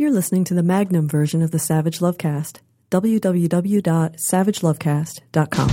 [0.00, 2.60] You're listening to the Magnum version of the Savage Lovecast.
[2.92, 5.70] www.savagelovecast.com.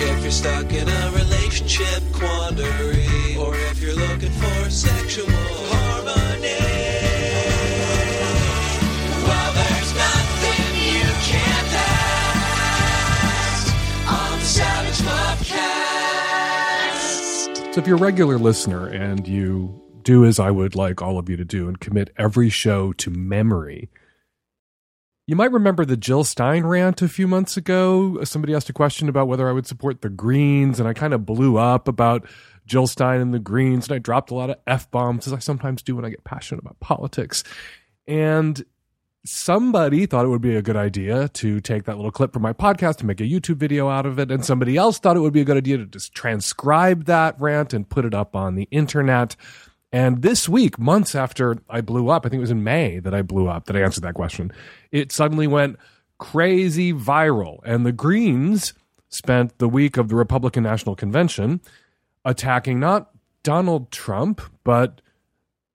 [0.00, 6.56] If you're stuck in a relationship quandary, or if you're looking for sexual harmony,
[9.28, 11.72] well, there's nothing you can't
[13.44, 13.76] ask
[14.08, 15.00] on the Savage
[17.60, 17.74] Lovecast.
[17.74, 21.28] So if you're a regular listener and you do as I would like all of
[21.28, 23.90] you to do and commit every show to memory,
[25.26, 28.22] you might remember the Jill Stein rant a few months ago.
[28.22, 31.26] Somebody asked a question about whether I would support the Greens, and I kind of
[31.26, 32.24] blew up about
[32.64, 35.40] Jill Stein and the Greens, and I dropped a lot of F bombs, as I
[35.40, 37.42] sometimes do when I get passionate about politics.
[38.06, 38.64] And
[39.24, 42.52] somebody thought it would be a good idea to take that little clip from my
[42.52, 44.30] podcast and make a YouTube video out of it.
[44.30, 47.74] And somebody else thought it would be a good idea to just transcribe that rant
[47.74, 49.34] and put it up on the internet.
[49.92, 53.14] And this week, months after I blew up, I think it was in May that
[53.14, 54.52] I blew up, that I answered that question,
[54.90, 55.76] it suddenly went
[56.18, 57.60] crazy viral.
[57.64, 58.74] And the Greens
[59.08, 61.60] spent the week of the Republican National Convention
[62.24, 63.10] attacking not
[63.42, 65.00] Donald Trump, but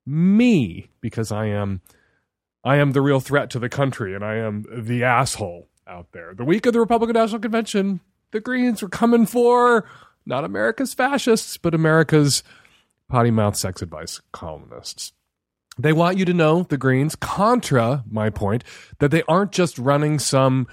[0.05, 1.81] me, because I am
[2.63, 6.33] I am the real threat to the country and I am the asshole out there.
[6.35, 9.85] The week of the Republican National Convention, the Greens were coming for
[10.25, 12.43] not America's fascists, but America's
[13.11, 15.11] potty mouth sex advice columnists.
[15.77, 18.63] They want you to know, the Greens, contra my point,
[18.99, 20.67] that they aren't just running some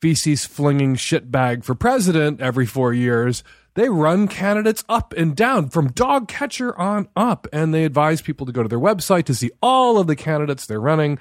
[0.00, 3.44] feces flinging shitbag for president every four years.
[3.74, 8.46] They run candidates up and down from dog catcher on up, and they advise people
[8.46, 11.18] to go to their website to see all of the candidates they're running.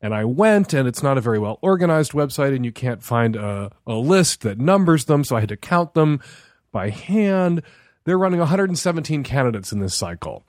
[0.00, 3.36] And I went, and it's not a very well organized website, and you can't find
[3.36, 6.20] a, a list that numbers them, so I had to count them
[6.72, 7.62] by hand.
[8.04, 10.44] They're running 117 candidates in this cycle.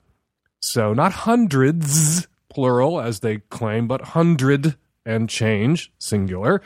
[0.60, 6.62] So not hundreds, plural, as they claim, but hundred and change, singular.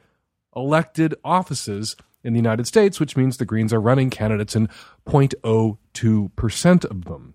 [0.55, 4.67] elected offices in the United States, which means the Greens are running candidates in
[5.07, 7.33] 0.02% of them.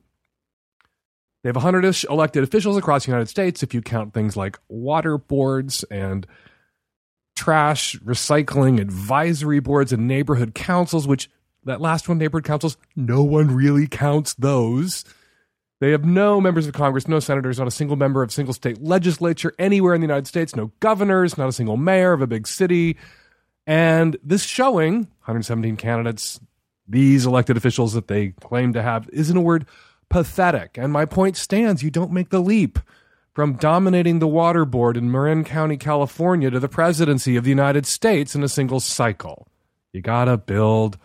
[1.42, 4.58] They have 100 ish elected officials across the United States if you count things like
[4.68, 6.26] water boards and
[7.36, 11.30] trash, recycling, advisory boards, and neighborhood councils, which
[11.64, 15.04] that last one, neighborhood councils, no one really counts those.
[15.80, 18.82] They have no members of Congress, no senators, not a single member of single state
[18.82, 22.48] legislature anywhere in the United States, no governors, not a single mayor of a big
[22.48, 22.96] city.
[23.66, 26.40] And this showing, 117 candidates,
[26.88, 29.66] these elected officials that they claim to have, isn't a word
[30.08, 30.78] pathetic.
[30.78, 32.78] And my point stands you don't make the leap
[33.34, 37.86] from dominating the water board in Marin County, California to the presidency of the United
[37.86, 39.46] States in a single cycle.
[39.92, 40.98] You gotta build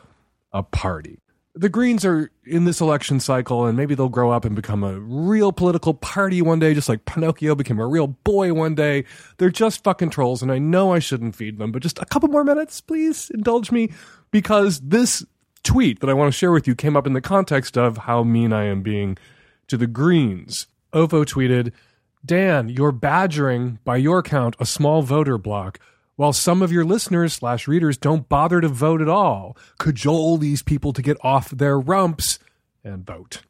[0.51, 1.19] a party.
[1.55, 4.99] The Greens are in this election cycle, and maybe they'll grow up and become a
[4.99, 9.05] real political party one day, just like Pinocchio became a real boy one day.
[9.37, 12.29] They're just fucking trolls, and I know I shouldn't feed them, but just a couple
[12.29, 13.91] more minutes, please indulge me,
[14.31, 15.23] because this
[15.63, 18.23] tweet that I want to share with you came up in the context of how
[18.23, 19.17] mean I am being
[19.67, 20.67] to the Greens.
[20.91, 21.71] Ovo tweeted,
[22.25, 25.79] Dan, you're badgering, by your count, a small voter block,
[26.15, 29.57] while some of your listeners slash readers don't bother to vote at all.
[29.79, 32.39] Cajole these people to get off their rumps
[32.83, 33.41] and vote.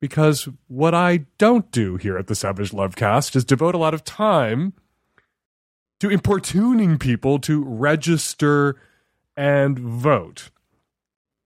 [0.00, 4.04] Because what I don't do here at the Savage Lovecast is devote a lot of
[4.04, 4.74] time
[6.00, 8.76] to importuning people to register
[9.36, 10.50] and vote.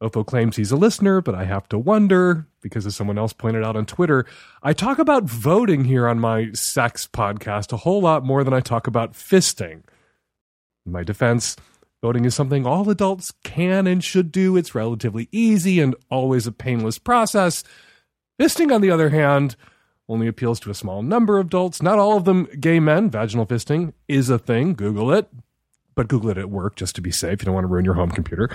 [0.03, 3.65] Oppo claims he's a listener, but I have to wonder because, as someone else pointed
[3.65, 4.27] out on Twitter,
[4.63, 8.61] I talk about voting here on my sex podcast a whole lot more than I
[8.61, 9.83] talk about fisting.
[10.85, 11.57] In my defense,
[12.03, 14.57] voting is something all adults can and should do.
[14.57, 17.63] It's relatively easy and always a painless process.
[18.41, 19.55] Fisting, on the other hand,
[20.09, 23.09] only appeals to a small number of adults, not all of them gay men.
[23.09, 24.75] Vaginal fisting is a thing.
[24.75, 25.29] Google it,
[25.95, 27.41] but Google it at work just to be safe.
[27.41, 28.51] You don't want to ruin your home computer.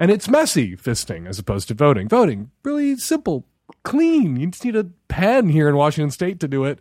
[0.00, 2.08] And it's messy fisting as opposed to voting.
[2.08, 3.46] Voting, really simple,
[3.84, 4.36] clean.
[4.36, 6.78] You just need a pen here in Washington state to do it.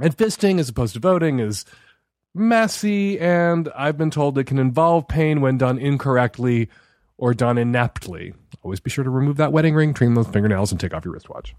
[0.00, 1.64] And fisting as opposed to voting is
[2.34, 6.68] messy, and I've been told it can involve pain when done incorrectly
[7.18, 8.32] or done ineptly.
[8.62, 11.12] Always be sure to remove that wedding ring, trim those fingernails, and take off your
[11.14, 11.54] wristwatch.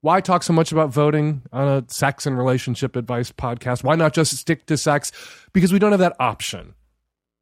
[0.00, 3.82] Why talk so much about voting on a sex and relationship advice podcast?
[3.82, 5.10] Why not just stick to sex?
[5.52, 6.74] Because we don't have that option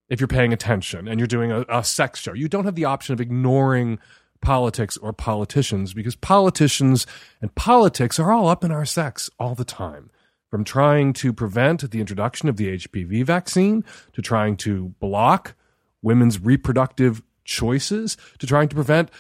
[0.09, 2.33] if you're paying attention and you're doing a, a sex show.
[2.33, 3.99] You don't have the option of ignoring
[4.41, 7.07] politics or politicians because politicians
[7.41, 10.11] and politics are all up in our sex all the time
[10.51, 15.55] from trying to prevent the introduction of the HPV vaccine to trying to block
[16.03, 19.11] women's reproductive choices to trying to prevent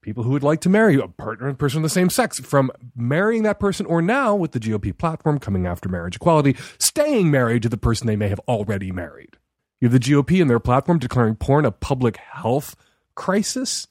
[0.00, 2.70] people who would like to marry a partner and person of the same sex from
[2.96, 7.62] marrying that person or now with the GOP platform coming after marriage equality, staying married
[7.62, 9.36] to the person they may have already married.
[9.80, 12.76] You have the GOP and their platform declaring porn a public health
[13.14, 13.88] crisis.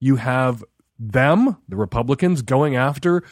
[0.00, 0.64] You have
[0.98, 3.22] them, the Republicans, going after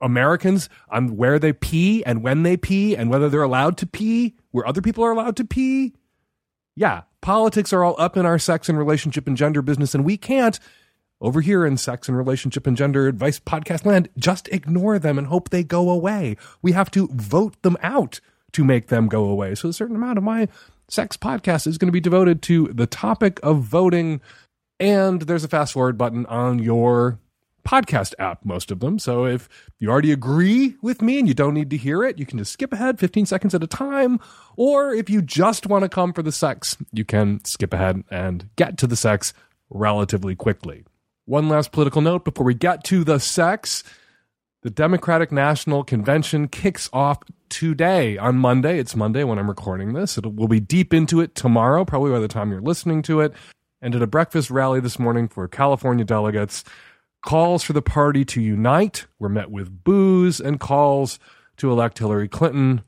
[0.00, 4.36] Americans on where they pee and when they pee and whether they're allowed to pee,
[4.50, 5.94] where other people are allowed to pee.
[6.76, 10.16] Yeah, politics are all up in our sex and relationship and gender business, and we
[10.16, 10.60] can't
[11.20, 15.26] over here in sex and relationship and gender advice podcast land, just ignore them and
[15.26, 16.36] hope they go away.
[16.62, 18.20] We have to vote them out
[18.52, 19.54] to make them go away.
[19.54, 20.48] So a certain amount of my
[20.88, 24.20] sex podcast is going to be devoted to the topic of voting.
[24.80, 27.18] And there's a fast forward button on your
[27.68, 28.98] podcast app, most of them.
[28.98, 29.48] So if
[29.78, 32.52] you already agree with me and you don't need to hear it, you can just
[32.52, 34.20] skip ahead 15 seconds at a time.
[34.56, 38.48] Or if you just want to come for the sex, you can skip ahead and
[38.56, 39.34] get to the sex
[39.68, 40.84] relatively quickly.
[41.26, 43.84] One last political note before we get to the sex.
[44.62, 47.18] The Democratic National Convention kicks off
[47.48, 48.80] today on Monday.
[48.80, 50.18] It's Monday when I'm recording this.
[50.18, 53.32] It will be deep into it tomorrow, probably by the time you're listening to it.
[53.80, 56.64] And at a breakfast rally this morning for California delegates,
[57.24, 61.20] calls for the party to unite were met with boos, and calls
[61.58, 62.82] to elect Hillary Clinton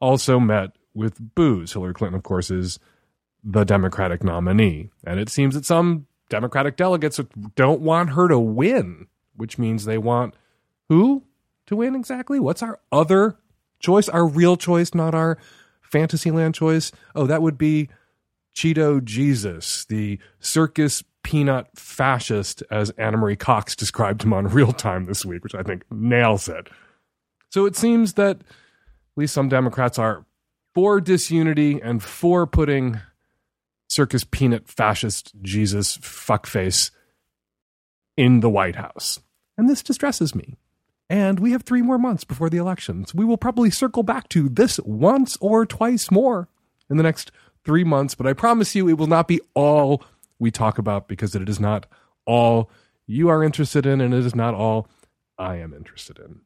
[0.00, 1.72] also met with boos.
[1.72, 2.80] Hillary Clinton, of course, is
[3.44, 4.90] the Democratic nominee.
[5.06, 7.20] And it seems that some Democratic delegates
[7.54, 9.06] don't want her to win,
[9.36, 10.34] which means they want
[10.88, 11.24] who
[11.66, 12.40] to win exactly?
[12.40, 13.36] What's our other
[13.80, 14.08] choice?
[14.08, 15.38] Our real choice, not our
[15.82, 16.92] Fantasyland choice?
[17.14, 17.88] Oh, that would be
[18.54, 25.04] Cheeto Jesus, the circus peanut fascist, as Ana Marie Cox described him on Real Time
[25.04, 26.68] this week, which I think nails it.
[27.50, 28.44] So it seems that at
[29.16, 30.24] least some Democrats are
[30.74, 33.00] for disunity and for putting
[33.88, 36.90] circus peanut fascist Jesus fuckface
[38.16, 39.20] in the White House.
[39.56, 40.56] And this distresses me.
[41.08, 43.14] And we have three more months before the elections.
[43.14, 46.48] We will probably circle back to this once or twice more
[46.90, 47.30] in the next
[47.64, 50.02] three months, but I promise you it will not be all
[50.38, 51.86] we talk about because it is not
[52.26, 52.70] all
[53.06, 54.88] you are interested in and it is not all
[55.38, 56.40] I am interested in.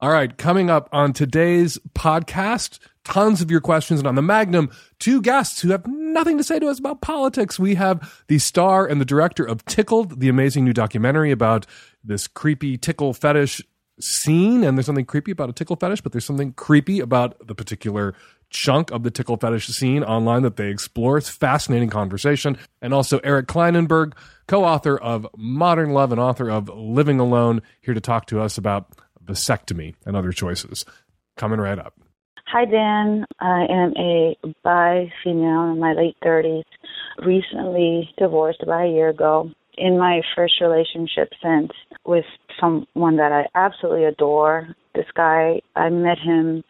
[0.00, 4.00] All right, coming up on today's podcast, tons of your questions.
[4.00, 7.56] And on the Magnum, two guests who have nothing to say to us about politics.
[7.56, 11.66] We have the star and the director of Tickled, the amazing new documentary about
[12.02, 13.62] this creepy tickle fetish
[14.02, 14.64] scene.
[14.64, 18.14] And there's something creepy about a tickle fetish, but there's something creepy about the particular
[18.50, 21.16] chunk of the tickle fetish scene online that they explore.
[21.16, 22.58] It's fascinating conversation.
[22.82, 24.12] And also Eric Klinenberg,
[24.46, 28.92] co-author of Modern Love and author of Living Alone, here to talk to us about
[29.24, 30.84] vasectomy and other choices.
[31.36, 31.94] Coming right up.
[32.48, 33.24] Hi, Dan.
[33.40, 36.64] I am a bi female in my late 30s,
[37.24, 39.50] recently divorced about a year ago.
[39.78, 41.70] In my first relationship since
[42.04, 42.26] with
[42.60, 44.74] someone that I absolutely adore.
[44.94, 46.64] This guy, I met him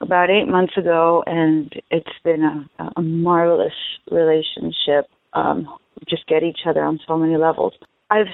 [0.00, 2.42] about eight months ago, and it's been
[2.78, 3.72] a, a marvelous
[4.10, 5.08] relationship.
[5.32, 5.68] Um,
[6.08, 7.72] just get each other on so many levels.
[8.10, 8.26] I've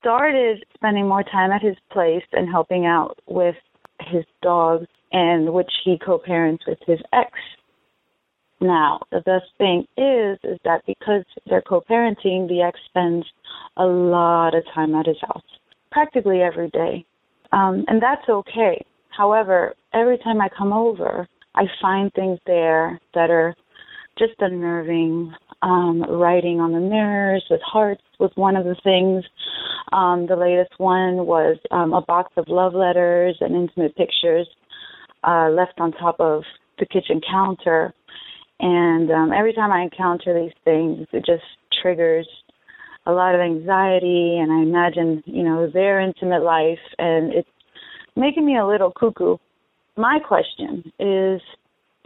[0.00, 3.56] started spending more time at his place and helping out with
[4.00, 7.30] his dogs, and which he co-parents with his ex.
[8.60, 13.26] Now, the best thing is is that because they're co-parenting, the ex spends
[13.76, 15.42] a lot of time at his house,
[15.92, 17.04] practically every day,
[17.52, 18.84] um, and that's okay.
[19.10, 23.54] However, every time I come over, I find things there that are
[24.18, 25.32] just unnerving.
[25.62, 29.24] Um, writing on the mirrors with hearts was one of the things.
[29.92, 34.48] Um, the latest one was um, a box of love letters and intimate pictures
[35.22, 36.42] uh, left on top of
[36.80, 37.94] the kitchen counter.
[38.58, 41.44] And um, every time I encounter these things, it just
[41.80, 42.26] triggers
[43.06, 44.38] a lot of anxiety.
[44.38, 47.48] And I imagine, you know, their intimate life, and it's
[48.16, 49.36] making me a little cuckoo.
[49.96, 51.40] My question is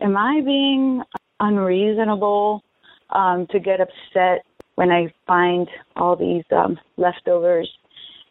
[0.01, 1.03] Am I being
[1.41, 2.63] unreasonable
[3.11, 4.45] um, to get upset
[4.77, 7.71] when I find all these um, leftovers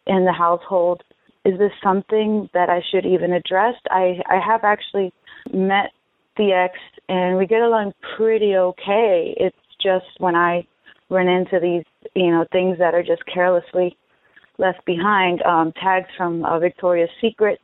[0.06, 1.02] in the household.
[1.44, 3.74] Is this something that I should even address?
[3.90, 5.12] I, I have actually
[5.52, 5.90] met
[6.36, 6.74] the ex
[7.08, 9.34] and we get along pretty okay.
[9.38, 10.66] It's just when I
[11.08, 13.96] run into these, you know, things that are just carelessly
[14.58, 17.60] left behind, um, tags from uh, Victoria's Secret,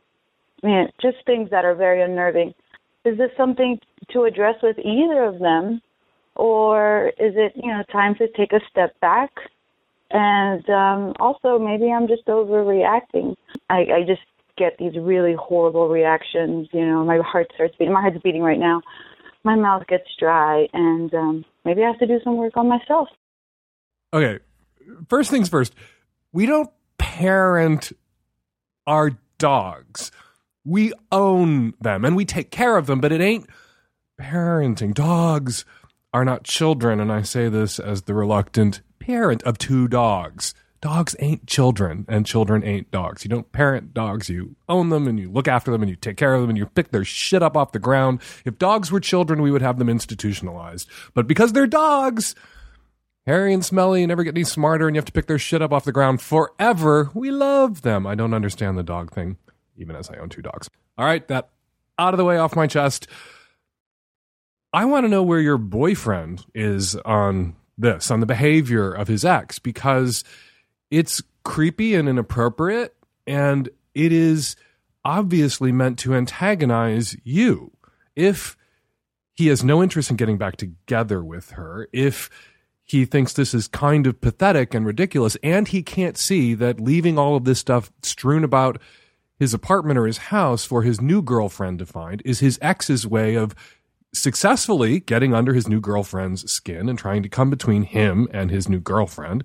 [0.61, 2.53] man, just things that are very unnerving.
[3.05, 3.79] Is this something
[4.11, 5.81] to address with either of them?
[6.35, 9.29] or is it you know time to take a step back
[10.09, 13.35] and um also maybe i'm just overreacting
[13.69, 14.23] i i just
[14.57, 16.67] get these really horrible reactions.
[16.71, 17.93] You know, my heart starts beating.
[17.93, 18.81] My heart's beating right now.
[19.43, 23.09] My mouth gets dry, and um, maybe I have to do some work on myself.
[24.13, 24.39] Okay,
[25.09, 25.73] first things first.
[26.31, 27.91] We don't parent
[28.85, 30.11] our dogs.
[30.63, 33.49] We own them and we take care of them, but it ain't
[34.21, 34.93] parenting.
[34.93, 35.65] Dogs
[36.13, 40.53] are not children, and I say this as the reluctant parent of two dogs.
[40.79, 43.23] Dogs ain't children, and children ain't dogs.
[43.23, 46.17] You don't parent dogs, you own them, and you look after them, and you take
[46.17, 48.21] care of them, and you pick their shit up off the ground.
[48.45, 50.89] If dogs were children, we would have them institutionalized.
[51.13, 52.35] But because they're dogs,
[53.25, 55.71] hairy and smelly, never get any smarter, and you have to pick their shit up
[55.71, 58.05] off the ground forever, we love them.
[58.05, 59.37] I don't understand the dog thing,
[59.77, 60.69] even as I own two dogs.
[60.97, 61.49] All right, that
[61.97, 63.07] out of the way off my chest.
[64.73, 69.23] I want to know where your boyfriend is on this, on the behavior of his
[69.23, 70.23] ex, because
[70.89, 72.95] it's creepy and inappropriate,
[73.27, 74.55] and it is
[75.05, 77.71] obviously meant to antagonize you.
[78.15, 78.57] If
[79.33, 82.29] he has no interest in getting back together with her, if
[82.93, 87.17] he thinks this is kind of pathetic and ridiculous, and he can't see that leaving
[87.17, 88.79] all of this stuff strewn about
[89.39, 93.35] his apartment or his house for his new girlfriend to find is his ex's way
[93.35, 93.55] of
[94.13, 98.69] successfully getting under his new girlfriend's skin and trying to come between him and his
[98.69, 99.43] new girlfriend,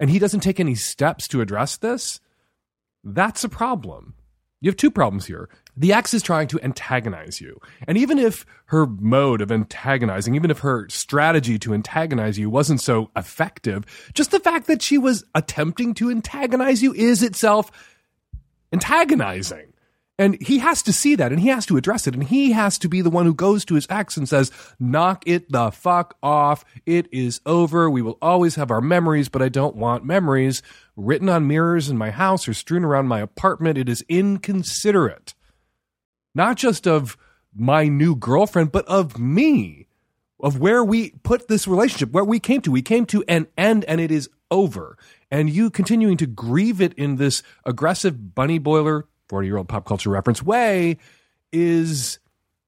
[0.00, 2.20] and he doesn't take any steps to address this,
[3.04, 4.14] that's a problem.
[4.60, 5.48] You have two problems here.
[5.78, 7.60] The ex is trying to antagonize you.
[7.86, 12.80] And even if her mode of antagonizing, even if her strategy to antagonize you wasn't
[12.80, 17.70] so effective, just the fact that she was attempting to antagonize you is itself
[18.72, 19.72] antagonizing.
[20.18, 22.14] And he has to see that and he has to address it.
[22.14, 25.22] And he has to be the one who goes to his ex and says, knock
[25.28, 26.64] it the fuck off.
[26.86, 27.88] It is over.
[27.88, 30.60] We will always have our memories, but I don't want memories
[30.96, 33.78] written on mirrors in my house or strewn around my apartment.
[33.78, 35.34] It is inconsiderate.
[36.38, 37.16] Not just of
[37.52, 39.88] my new girlfriend, but of me,
[40.38, 42.70] of where we put this relationship, where we came to.
[42.70, 44.96] We came to an end and it is over.
[45.32, 49.84] And you continuing to grieve it in this aggressive bunny boiler 40 year old pop
[49.84, 50.98] culture reference way
[51.50, 52.20] is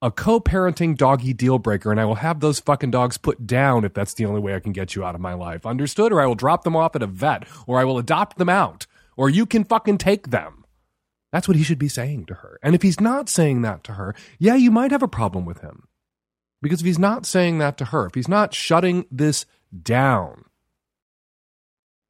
[0.03, 3.85] a co parenting doggy deal breaker, and I will have those fucking dogs put down
[3.85, 5.65] if that's the only way I can get you out of my life.
[5.65, 6.13] Understood?
[6.13, 8.89] Or I will drop them off at a vet, or I will adopt them out,
[9.17, 10.60] or you can fucking take them.
[11.33, 12.59] That's what he should be saying to her.
[12.63, 15.61] And if he's not saying that to her, yeah, you might have a problem with
[15.61, 15.87] him.
[16.63, 19.47] Because if he's not saying that to her, if he's not shutting this
[19.83, 20.45] down,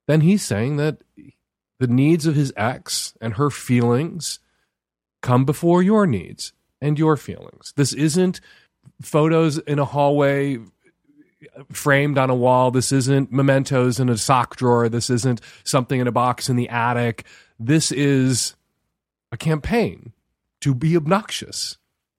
[0.08, 0.98] then he's saying that
[1.78, 4.40] the needs of his ex and her feelings
[5.22, 7.72] come before your needs and your feelings.
[7.76, 8.40] This isn't
[9.00, 10.58] photos in a hallway
[11.72, 12.70] framed on a wall.
[12.70, 14.88] This isn't mementos in a sock drawer.
[14.88, 17.24] This isn't something in a box in the attic.
[17.58, 18.54] This is
[19.32, 20.12] a campaign
[20.60, 21.78] to be obnoxious,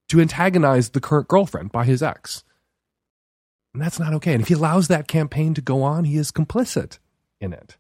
[0.10, 2.44] to antagonize the current girlfriend by his ex.
[3.74, 4.34] And that's not okay.
[4.34, 7.00] And if he allows that campaign to go on, he is complicit
[7.39, 7.77] in it.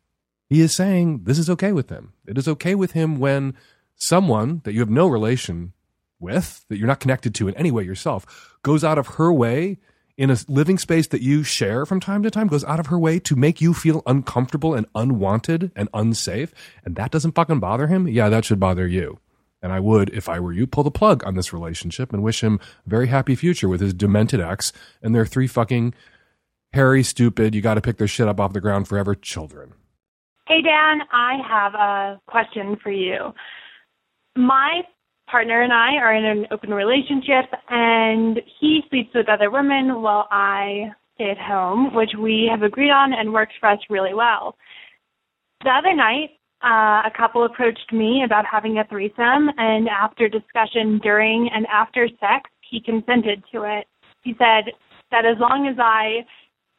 [0.49, 2.13] He is saying this is okay with him.
[2.25, 3.55] It is okay with him when
[3.95, 5.73] someone that you have no relation
[6.19, 9.79] with, that you're not connected to in any way yourself, goes out of her way
[10.21, 12.99] in a living space that you share from time to time, goes out of her
[12.99, 16.53] way to make you feel uncomfortable and unwanted and unsafe,
[16.85, 19.17] and that doesn't fucking bother him, yeah, that should bother you.
[19.63, 22.43] And I would, if I were you, pull the plug on this relationship and wish
[22.43, 25.95] him a very happy future with his demented ex and their three fucking
[26.71, 29.73] hairy, stupid, you got to pick their shit up off the ground forever children.
[30.47, 33.33] Hey, Dan, I have a question for you.
[34.35, 34.81] My
[35.31, 40.27] partner and I are in an open relationship, and he sleeps with other women while
[40.29, 44.55] I stay at home, which we have agreed on and works for us really well.
[45.63, 46.31] The other night,
[46.63, 52.07] uh, a couple approached me about having a threesome, and after discussion during and after
[52.19, 53.87] sex, he consented to it.
[54.23, 54.73] He said
[55.11, 56.25] that as long as I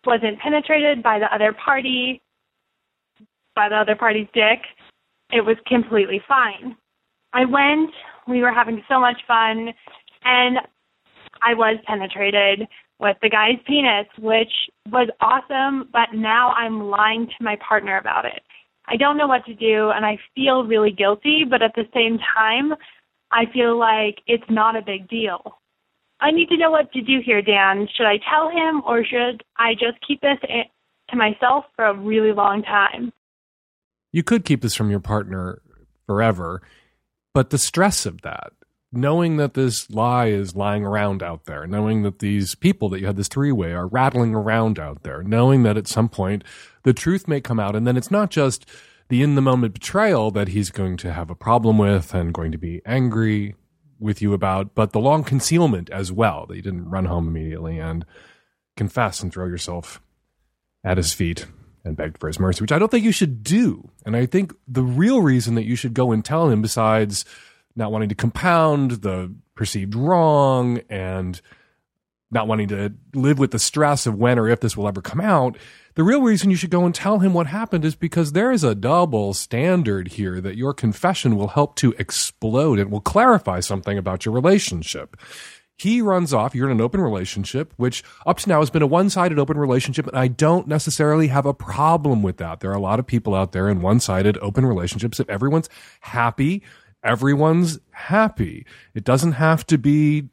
[0.04, 2.21] wasn't penetrated by the other party,
[3.54, 4.61] by the other party's dick,
[5.30, 6.76] it was completely fine.
[7.32, 7.90] I went,
[8.26, 9.72] we were having so much fun,
[10.24, 10.58] and
[11.42, 12.66] I was penetrated
[12.98, 14.52] with the guy's penis, which
[14.90, 18.42] was awesome, but now I'm lying to my partner about it.
[18.86, 22.18] I don't know what to do, and I feel really guilty, but at the same
[22.36, 22.74] time,
[23.30, 25.58] I feel like it's not a big deal.
[26.20, 27.88] I need to know what to do here, Dan.
[27.96, 30.38] Should I tell him, or should I just keep this
[31.10, 33.12] to myself for a really long time?
[34.12, 35.60] you could keep this from your partner
[36.06, 36.62] forever,
[37.34, 38.52] but the stress of that,
[38.92, 43.06] knowing that this lie is lying around out there, knowing that these people that you
[43.06, 46.44] had this three way are rattling around out there, knowing that at some point
[46.82, 48.66] the truth may come out, and then it's not just
[49.08, 52.52] the in the moment betrayal that he's going to have a problem with and going
[52.52, 53.54] to be angry
[53.98, 57.78] with you about, but the long concealment as well, that you didn't run home immediately
[57.78, 58.04] and
[58.76, 60.00] confess and throw yourself
[60.84, 61.46] at his feet
[61.84, 63.90] and begged for his mercy, which I don't think you should do.
[64.06, 67.24] And I think the real reason that you should go and tell him, besides
[67.74, 71.40] not wanting to compound the perceived wrong and
[72.30, 75.20] not wanting to live with the stress of when or if this will ever come
[75.20, 75.56] out,
[75.94, 78.64] the real reason you should go and tell him what happened is because there is
[78.64, 82.78] a double standard here that your confession will help to explode.
[82.78, 85.16] It will clarify something about your relationship.
[85.76, 86.54] He runs off.
[86.54, 89.58] You're in an open relationship, which up to now has been a one sided open
[89.58, 90.06] relationship.
[90.06, 92.60] And I don't necessarily have a problem with that.
[92.60, 95.18] There are a lot of people out there in one sided open relationships.
[95.18, 95.68] If everyone's
[96.00, 96.62] happy,
[97.02, 98.66] everyone's happy.
[98.94, 100.28] It doesn't have to be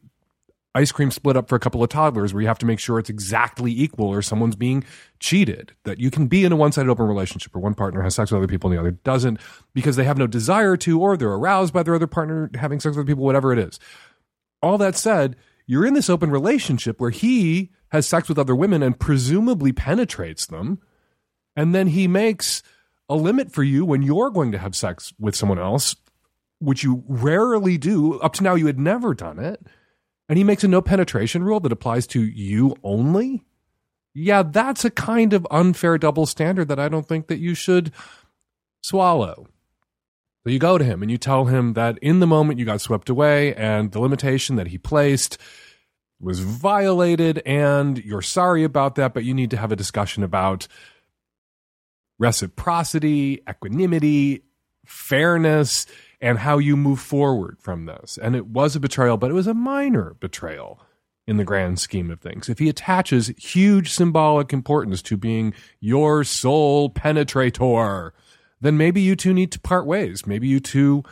[0.75, 2.99] ice cream split up for a couple of toddlers where you have to make sure
[2.99, 4.83] it's exactly equal or someone's being
[5.19, 5.73] cheated.
[5.83, 8.31] That you can be in a one sided open relationship where one partner has sex
[8.31, 9.39] with other people and the other doesn't
[9.73, 12.95] because they have no desire to or they're aroused by their other partner having sex
[12.95, 13.79] with people, whatever it is.
[14.61, 15.35] All that said,
[15.65, 20.45] you're in this open relationship where he has sex with other women and presumably penetrates
[20.45, 20.79] them.
[21.55, 22.61] And then he makes
[23.07, 25.95] a limit for you when you're going to have sex with someone else,
[26.59, 28.19] which you rarely do.
[28.19, 29.65] Up to now, you had never done it
[30.29, 33.43] and he makes a no penetration rule that applies to you only,
[34.13, 37.91] yeah, that's a kind of unfair double standard that I don't think that you should
[38.81, 39.47] swallow.
[40.43, 42.81] So you go to him and you tell him that in the moment you got
[42.81, 45.37] swept away and the limitation that he placed
[46.19, 50.67] was violated and you're sorry about that, but you need to have a discussion about
[52.19, 54.43] reciprocity, equanimity,
[54.85, 55.85] fairness,
[56.21, 58.17] and how you move forward from this.
[58.21, 60.81] And it was a betrayal, but it was a minor betrayal
[61.27, 62.49] in the grand scheme of things.
[62.49, 68.11] If he attaches huge symbolic importance to being your sole penetrator,
[68.61, 70.25] then maybe you two need to part ways.
[70.25, 71.03] Maybe you two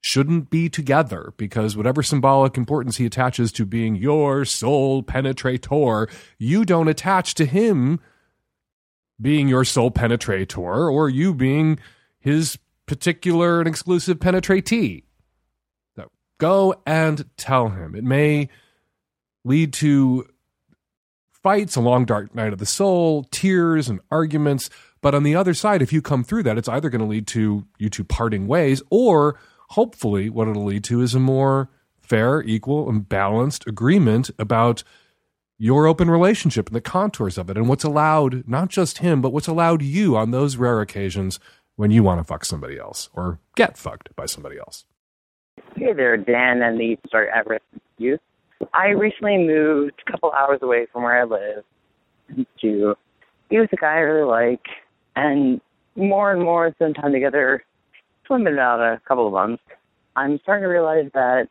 [0.00, 6.64] shouldn't be together because whatever symbolic importance he attaches to being your sole penetrator, you
[6.64, 8.00] don't attach to him
[9.20, 11.78] being your sole penetrator or you being
[12.18, 15.04] his particular and exclusive penetratee.
[15.96, 17.94] So go and tell him.
[17.94, 18.48] It may
[19.44, 20.26] lead to
[21.42, 24.70] fights, a long dark night of the soul, tears and arguments.
[25.02, 27.26] But on the other side, if you come through that, it's either going to lead
[27.28, 29.38] to you two parting ways, or
[29.70, 34.82] hopefully, what it'll lead to is a more fair, equal, and balanced agreement about
[35.56, 39.32] your open relationship and the contours of it and what's allowed, not just him, but
[39.32, 41.38] what's allowed you on those rare occasions
[41.76, 44.84] when you want to fuck somebody else or get fucked by somebody else.
[45.76, 47.64] Hey there, Dan and the Start Everest
[47.98, 48.20] Youth.
[48.74, 51.64] I recently moved a couple hours away from where I live
[52.62, 52.94] to
[53.48, 54.64] be with a guy I really like,
[55.16, 55.60] and
[55.96, 57.64] more and more spend time together.
[58.22, 59.62] It's about a couple of months.
[60.16, 61.48] I'm starting to realize that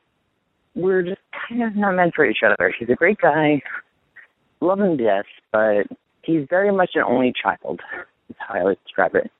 [0.76, 2.74] we're just kind of not meant for each other.
[2.78, 3.62] He's a great guy,
[4.62, 5.88] love him to death, but
[6.24, 7.82] he's very much an only child.
[8.30, 9.32] Is how I would describe it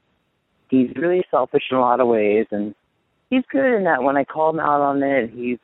[0.70, 2.74] he's really selfish in a lot of ways, and
[3.30, 5.58] he's good in that when I call him out on it, he's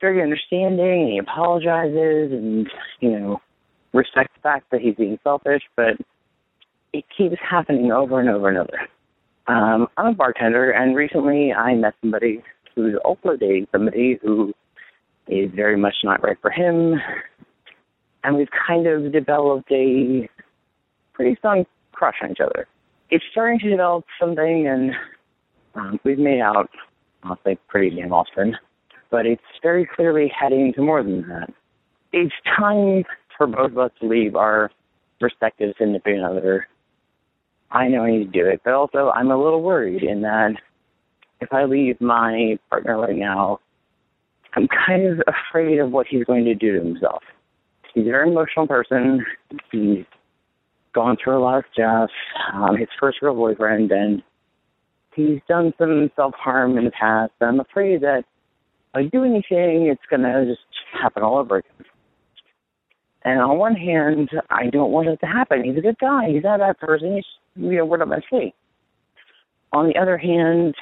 [0.00, 2.68] very understanding and he apologizes and
[3.00, 3.40] you know
[3.92, 5.96] respects the fact that he's being selfish, but
[6.92, 8.78] it keeps happening over and over and over.
[9.46, 12.42] Um, I'm a bartender, and recently I met somebody
[12.74, 14.52] who's also dating somebody who
[15.28, 17.00] is very much not right for him,
[18.24, 20.28] and we've kind of developed a
[21.12, 22.66] pretty strong crush on each other
[23.10, 24.92] it's starting to develop something, and
[25.74, 26.70] um, we've made out,
[27.24, 28.56] I'll say, pretty damn often.
[29.10, 31.52] But it's very clearly heading to more than that.
[32.12, 33.04] It's time
[33.36, 34.70] for both of us to leave our
[35.20, 36.68] respective significant other.
[37.72, 40.54] I know I need to do it, but also I'm a little worried in that
[41.40, 43.60] if I leave my partner right now,
[44.54, 47.22] I'm kind of afraid of what he's going to do to himself.
[47.94, 49.24] He's a very emotional person.
[49.70, 50.04] He's
[50.94, 52.10] gone through a lot of stuff.
[52.52, 54.22] Um, his first real boyfriend, and
[55.14, 57.32] he's done some self harm in the past.
[57.40, 60.60] I'm afraid that if I do anything, it's gonna just
[60.92, 61.86] happen all over again.
[63.22, 65.64] And on one hand, I don't want it to happen.
[65.64, 66.30] He's a good guy.
[66.30, 67.16] He's not a bad person.
[67.16, 67.24] He's,
[67.56, 68.52] you know, what am I saying?
[69.72, 70.74] On the other hand,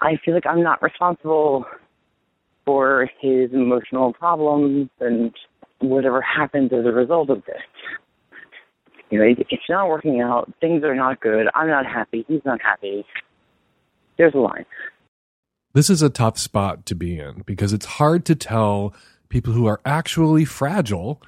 [0.00, 1.66] I feel like I'm not responsible
[2.64, 5.32] for his emotional problems and
[5.80, 7.60] whatever happens as a result of this
[9.12, 10.50] you know, it's not working out.
[10.58, 11.46] Things are not good.
[11.54, 12.24] I'm not happy.
[12.26, 13.04] He's not happy.
[14.16, 14.64] There's a line.
[15.74, 18.94] This is a tough spot to be in because it's hard to tell
[19.32, 21.20] people who are actually fragile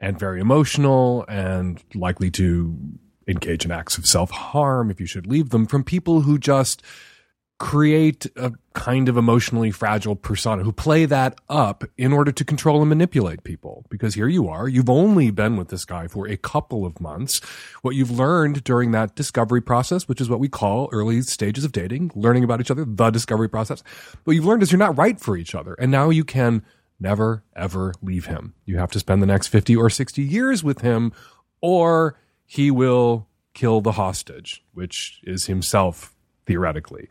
[0.00, 2.76] and very emotional and likely to
[3.28, 6.82] engage in acts of self harm, if you should leave them from people who just
[7.58, 12.80] create a kind of emotionally fragile persona who play that up in order to control
[12.80, 13.84] and manipulate people.
[13.88, 17.40] Because here you are, you've only been with this guy for a couple of months.
[17.82, 21.70] What you've learned during that discovery process, which is what we call early stages of
[21.70, 23.84] dating, learning about each other, the discovery process,
[24.24, 25.74] what you've learned is you're not right for each other.
[25.74, 26.64] And now you can
[27.02, 28.54] never, ever leave him.
[28.64, 31.12] You have to spend the next 50 or 60 years with him,
[31.60, 36.14] or he will kill the hostage, which is himself
[36.46, 37.08] theoretically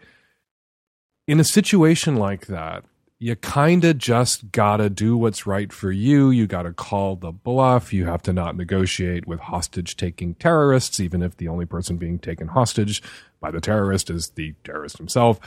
[1.31, 2.83] in a situation like that,
[3.17, 6.29] you kind of just gotta do what's right for you.
[6.29, 7.93] You gotta call the bluff.
[7.93, 12.19] You have to not negotiate with hostage taking terrorists, even if the only person being
[12.19, 13.01] taken hostage
[13.39, 15.39] by the terrorist is the terrorist himself.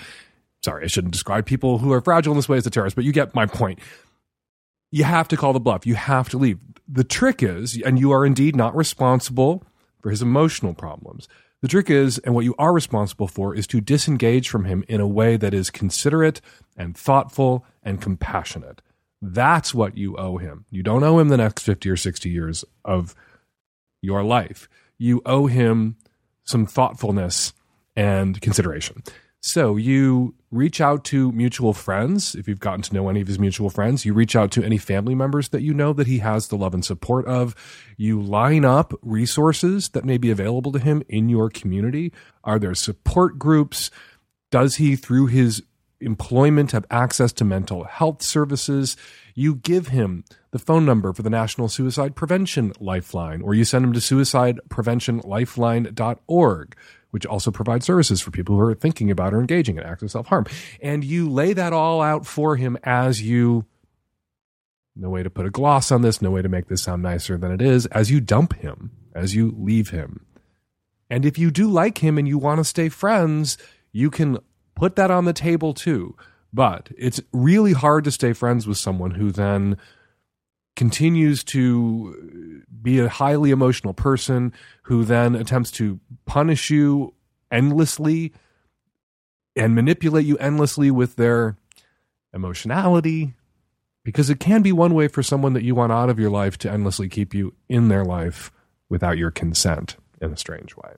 [0.65, 3.05] Sorry, I shouldn't describe people who are fragile in this way as the terrorist, but
[3.05, 3.81] you get my point.
[4.95, 5.87] You have to call the bluff.
[5.87, 6.61] You have to leave.
[6.87, 9.65] The trick is, and you are indeed not responsible
[10.01, 11.27] for his emotional problems.
[11.63, 15.01] The trick is, and what you are responsible for, is to disengage from him in
[15.01, 16.41] a way that is considerate
[16.77, 18.83] and thoughtful and compassionate.
[19.21, 20.65] That's what you owe him.
[20.71, 23.17] You don't owe him the next 50 or 60 years of
[24.01, 24.69] your life.
[24.97, 25.97] You owe him
[26.45, 27.53] some thoughtfulness
[27.97, 29.03] and consideration.
[29.41, 32.37] So you reach out to mutual friends.
[32.37, 34.79] If you've gotten to know any of his mutual friends, you reach out to any
[34.79, 37.57] family members that you know that he has the love and support of.
[37.97, 42.13] You line up resources that may be available to him in your community.
[42.45, 43.91] Are there support groups?
[44.51, 45.63] Does he, through his
[46.01, 48.97] employment, have access to mental health services?
[49.35, 53.85] You give him the phone number for the National Suicide Prevention Lifeline, or you send
[53.85, 56.77] him to suicidepreventionlifeline.org
[57.15, 60.11] which also provides services for people who are thinking about or engaging in acts of
[60.11, 60.45] self harm.
[60.83, 63.67] And you lay that all out for him as you,
[64.97, 67.39] no way to put a gloss on this, no way to make this sound nicer
[67.39, 70.27] than it is, as you dump him, as you leave him.
[71.09, 73.59] And if you do like him and you want to stay friends,
[73.93, 74.39] you can
[74.75, 76.17] put that on the table too.
[76.53, 79.77] But it's really hard to stay friends with someone who then
[80.77, 84.53] continues to be a highly emotional person
[84.85, 87.15] who then attempts to punish you
[87.51, 88.33] endlessly
[89.57, 91.57] and manipulate you endlessly with their
[92.33, 93.35] emotionality
[94.05, 96.59] because it can be one way for someone that you want out of your life
[96.59, 98.53] to endlessly keep you in their life
[98.89, 100.95] without your consent in a strange way.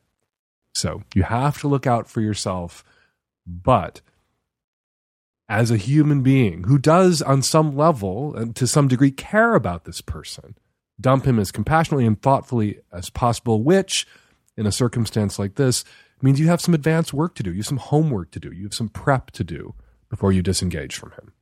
[0.74, 2.84] So you have to look out for yourself,
[3.46, 4.00] but
[5.48, 9.84] as a human being who does, on some level and to some degree, care about
[9.84, 10.56] this person.
[11.00, 14.06] Dump him as compassionately and thoughtfully as possible, which,
[14.56, 15.84] in a circumstance like this,
[16.22, 17.50] means you have some advanced work to do.
[17.50, 18.52] You have some homework to do.
[18.52, 19.74] You have some prep to do
[20.08, 21.32] before you disengage from him.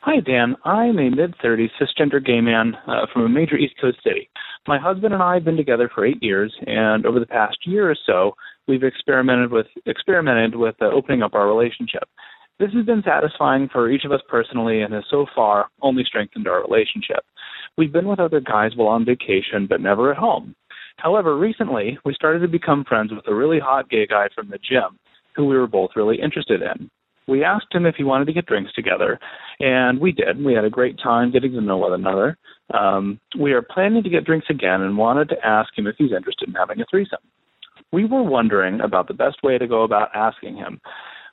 [0.00, 0.56] Hi, Dan.
[0.64, 4.28] I'm a mid 30s cisgender gay man uh, from a major East Coast city.
[4.68, 7.90] My husband and I have been together for eight years, and over the past year
[7.90, 8.34] or so,
[8.68, 12.04] we've experimented with experimented with uh, opening up our relationship.
[12.60, 16.46] This has been satisfying for each of us personally and has so far only strengthened
[16.46, 17.24] our relationship.
[17.76, 20.54] We've been with other guys while on vacation, but never at home.
[20.98, 24.58] However, recently, we started to become friends with a really hot gay guy from the
[24.58, 24.98] gym
[25.34, 26.88] who we were both really interested in.
[27.26, 29.18] We asked him if he wanted to get drinks together,
[29.58, 30.42] and we did.
[30.44, 32.36] We had a great time getting to know one another.
[32.72, 36.12] Um, we are planning to get drinks again and wanted to ask him if he's
[36.12, 37.18] interested in having a threesome.
[37.92, 40.80] We were wondering about the best way to go about asking him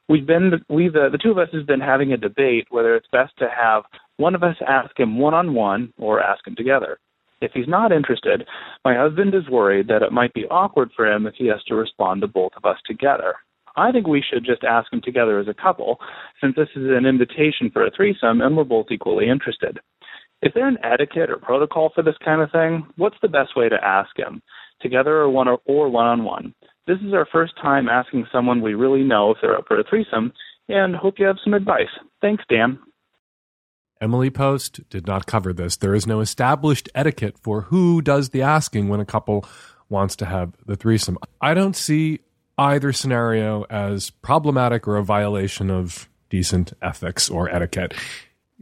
[0.10, 3.08] we've been we've uh, the two of us has been having a debate whether it's
[3.12, 3.84] best to have
[4.18, 7.00] one of us ask him one on one or ask him together.
[7.42, 8.46] If he's not interested,
[8.86, 11.76] my husband is worried that it might be awkward for him if he has to
[11.76, 13.34] respond to both of us together.
[13.76, 15.98] I think we should just ask him together as a couple,
[16.40, 19.80] since this is an invitation for a threesome and we're both equally interested.
[20.44, 22.86] Is there an etiquette or protocol for this kind of thing?
[22.98, 24.42] What's the best way to ask him?
[24.82, 26.54] Together or one or one on one?
[26.88, 29.84] This is our first time asking someone we really know if they're up for a
[29.84, 30.34] threesome,
[30.67, 31.89] and hope you have some advice.
[32.22, 32.80] Thanks, Dan.
[34.00, 35.78] Emily Post did not cover this.
[35.78, 39.46] There is no established etiquette for who does the asking when a couple
[39.89, 41.20] wants to have the threesome.
[41.39, 42.22] I don't see
[42.58, 47.94] either scenario as problematic or a violation of decent ethics or etiquette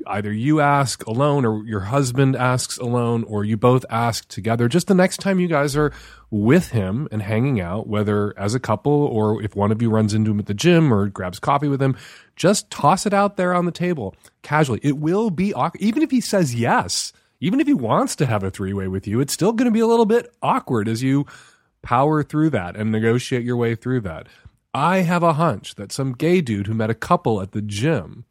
[0.07, 4.67] either you ask alone or your husband asks alone or you both ask together.
[4.67, 5.91] Just the next time you guys are
[6.31, 10.13] with him and hanging out whether as a couple or if one of you runs
[10.13, 11.97] into him at the gym or grabs coffee with him
[12.35, 14.79] just toss it out there on the table casually.
[14.83, 18.43] It will be awkward even if he says yes even if he wants to have
[18.43, 21.25] a three-way with you it's still going to be a little bit awkward as you
[21.81, 24.27] power through that and negotiate your way through that.
[24.73, 28.25] I have a hunch that some gay dude who met a couple at the gym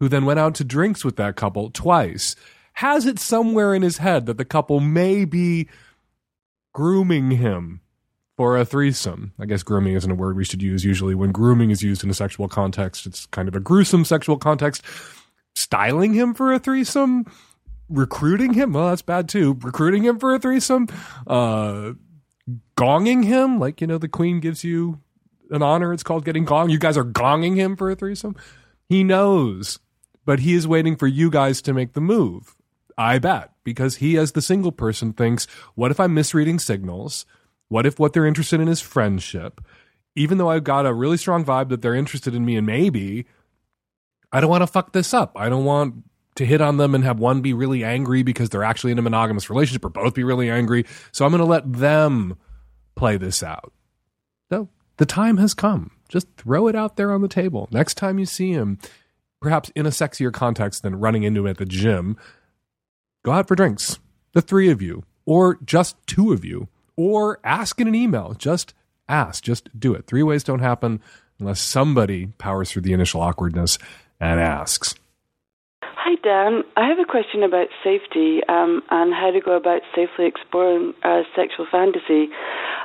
[0.00, 2.36] who then went out to drinks with that couple twice,
[2.74, 5.68] has it somewhere in his head that the couple may be
[6.74, 7.80] grooming him
[8.36, 9.32] for a threesome.
[9.38, 11.14] I guess grooming isn't a word we should use usually.
[11.14, 14.82] When grooming is used in a sexual context, it's kind of a gruesome sexual context.
[15.54, 17.24] Styling him for a threesome,
[17.88, 19.56] recruiting him, well, that's bad too.
[19.62, 20.86] Recruiting him for a threesome,
[21.26, 21.92] uh,
[22.76, 25.00] gonging him, like, you know, the queen gives you
[25.50, 25.94] an honor.
[25.94, 26.68] It's called getting gong.
[26.68, 28.36] You guys are gonging him for a threesome.
[28.90, 29.78] He knows,
[30.26, 32.54] but he is waiting for you guys to make the move.
[32.98, 37.24] I bet because he, as the single person, thinks, what if I'm misreading signals?
[37.68, 39.60] What if what they're interested in is friendship?
[40.14, 43.26] Even though I've got a really strong vibe that they're interested in me and maybe,
[44.32, 45.32] I don't want to fuck this up.
[45.36, 46.04] I don't want
[46.36, 49.02] to hit on them and have one be really angry because they're actually in a
[49.02, 50.84] monogamous relationship or both be really angry.
[51.12, 52.36] So I'm going to let them
[52.94, 53.72] play this out.
[54.50, 55.90] So the time has come.
[56.08, 57.68] Just throw it out there on the table.
[57.70, 58.78] Next time you see him,
[59.40, 62.16] perhaps in a sexier context than running into him at the gym,
[63.24, 63.98] go out for drinks.
[64.32, 68.34] The three of you, or just two of you, or ask in an email.
[68.34, 68.74] Just
[69.08, 69.42] ask.
[69.42, 70.06] Just do it.
[70.06, 71.00] Three ways don't happen
[71.38, 73.78] unless somebody powers through the initial awkwardness
[74.20, 74.94] and asks.
[76.06, 76.62] Hi, Dan.
[76.76, 81.22] I have a question about safety um, and how to go about safely exploring uh,
[81.34, 82.30] sexual fantasy.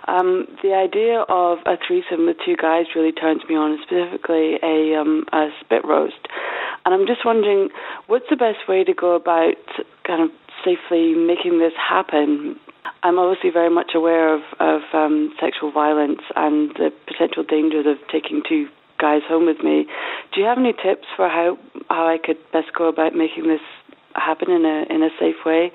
[0.07, 4.97] Um, the idea of a threesome with two guys really turns me on, specifically a,
[4.99, 6.17] um, a spit roast.
[6.83, 7.69] And I'm just wondering,
[8.07, 9.69] what's the best way to go about
[10.03, 10.31] kind of
[10.65, 12.59] safely making this happen?
[13.03, 18.01] I'm obviously very much aware of, of um, sexual violence and the potential dangers of
[18.11, 18.65] taking two
[19.01, 19.87] guys home with me.
[20.33, 21.57] Do you have any tips for how
[21.89, 23.61] how I could best go about making this
[24.13, 25.71] happen in a in a safe way?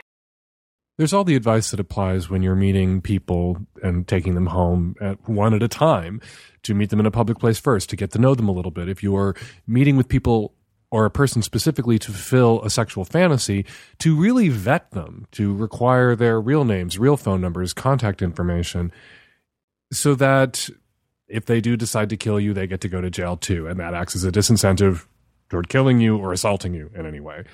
[0.97, 5.29] There's all the advice that applies when you're meeting people and taking them home at
[5.29, 6.23] one at a time
[6.63, 8.71] to meet them in a public place first to get to know them a little
[8.71, 8.89] bit.
[8.89, 9.35] If you are
[9.67, 10.55] meeting with people
[10.91, 13.67] or a person specifically to fulfill a sexual fantasy,
[13.99, 18.91] to really vet them, to require their real names, real phone numbers, contact information,
[19.93, 20.71] so that
[21.29, 23.67] if they do decide to kill you, they get to go to jail too.
[23.67, 25.07] And that acts as a disincentive
[25.49, 27.45] toward killing you or assaulting you in any way.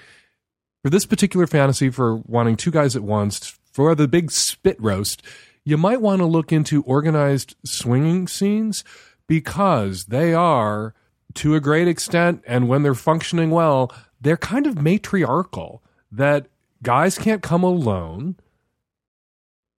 [0.82, 5.22] For this particular fantasy, for wanting two guys at once, for the big spit roast,
[5.64, 8.82] you might want to look into organized swinging scenes
[9.28, 10.94] because they are,
[11.34, 15.82] to a great extent, and when they're functioning well, they're kind of matriarchal.
[16.10, 16.46] That
[16.82, 18.36] guys can't come alone,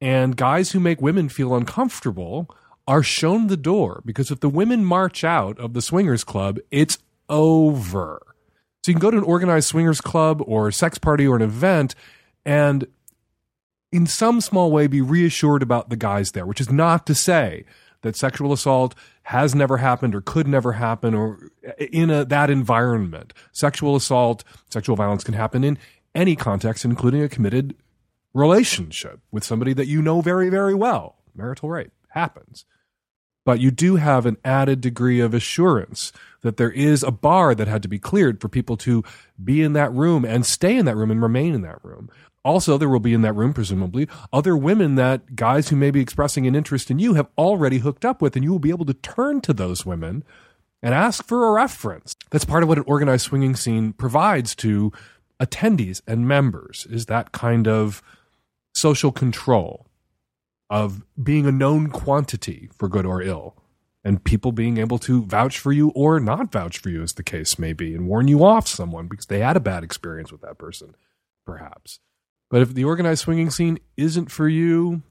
[0.01, 2.49] and guys who make women feel uncomfortable
[2.87, 6.99] are shown the door because if the women march out of the swingers club, it's
[7.29, 8.21] over.
[8.83, 11.43] So you can go to an organized swingers club or a sex party or an
[11.43, 11.95] event
[12.45, 12.87] and
[13.91, 17.65] in some small way be reassured about the guys there, which is not to say
[18.03, 22.51] that sexual assault has never happened or could never happen or eh, in a, that
[22.51, 23.33] environment.
[23.53, 25.79] Sexual assault, sexual violence can happen in
[26.15, 27.75] any context, including a committed
[28.35, 31.17] relationship with somebody that you know very, very well.
[31.35, 32.67] Marital rape happens
[33.45, 37.69] but you do have an added degree of assurance that there is a bar that
[37.69, 39.03] had to be cleared for people to
[39.43, 42.11] be in that room and stay in that room and remain in that room.
[42.45, 46.01] Also, there will be in that room, presumably, other women that guys who may be
[46.01, 48.85] expressing an interest in you have already hooked up with, and you will be able
[48.85, 50.23] to turn to those women
[50.83, 52.15] and ask for a reference.
[52.31, 54.93] That's part of what an organized swinging scene provides to
[55.41, 58.03] attendees and members is that kind of
[58.75, 59.87] social control
[60.71, 63.57] of being a known quantity for good or ill,
[64.03, 67.23] and people being able to vouch for you or not vouch for you, as the
[67.23, 70.41] case may be, and warn you off someone because they had a bad experience with
[70.43, 70.95] that person,
[71.47, 72.01] perhaps.
[72.51, 75.03] But if the organized swinging scene isn't for you,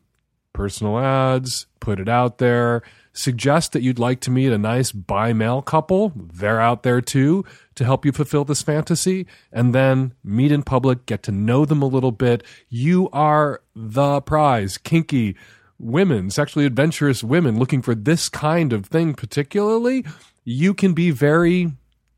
[0.54, 2.84] personal ads, put it out there.
[3.12, 6.14] Suggest that you'd like to meet a nice bi male couple.
[6.16, 9.28] They're out there too to help you fulfill this fantasy.
[9.52, 12.44] And then meet in public, get to know them a little bit.
[12.70, 14.78] You are the prize.
[14.78, 15.36] Kinky
[15.78, 20.06] women, sexually adventurous women looking for this kind of thing, particularly.
[20.44, 21.74] You can be very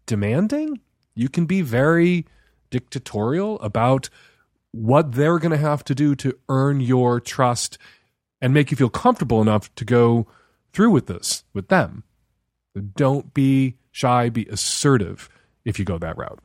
[0.05, 0.79] demanding.
[1.13, 2.25] You can be very
[2.69, 4.09] dictatorial about
[4.71, 7.77] what they're going to have to do to earn your trust
[8.45, 10.27] and make you feel comfortable enough to go
[10.71, 12.03] through with this with them.
[12.95, 15.29] Don't be shy, be assertive
[15.65, 16.37] if you go that route.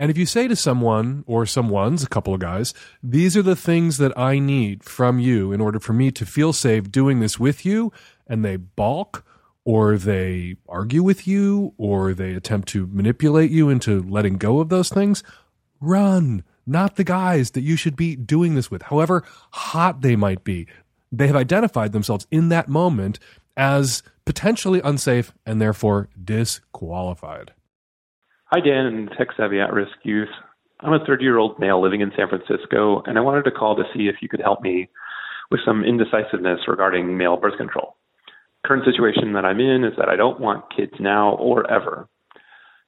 [0.00, 3.54] And if you say to someone or someone's, a couple of guys, these are the
[3.54, 7.38] things that I need from you in order for me to feel safe doing this
[7.38, 7.92] with you,
[8.26, 9.24] and they balk
[9.64, 14.70] or they argue with you or they attempt to manipulate you into letting go of
[14.70, 15.22] those things,
[15.80, 16.42] run.
[16.66, 20.66] Not the guys that you should be doing this with, however hot they might be
[21.10, 23.18] they have identified themselves in that moment
[23.56, 27.52] as potentially unsafe and therefore disqualified.
[28.52, 30.28] Hi, Dan and tech savvy at risk youth.
[30.80, 33.76] I'm a 30 year old male living in San Francisco, and I wanted to call
[33.76, 34.88] to see if you could help me
[35.50, 37.96] with some indecisiveness regarding male birth control.
[38.64, 42.08] Current situation that I'm in is that I don't want kids now or ever.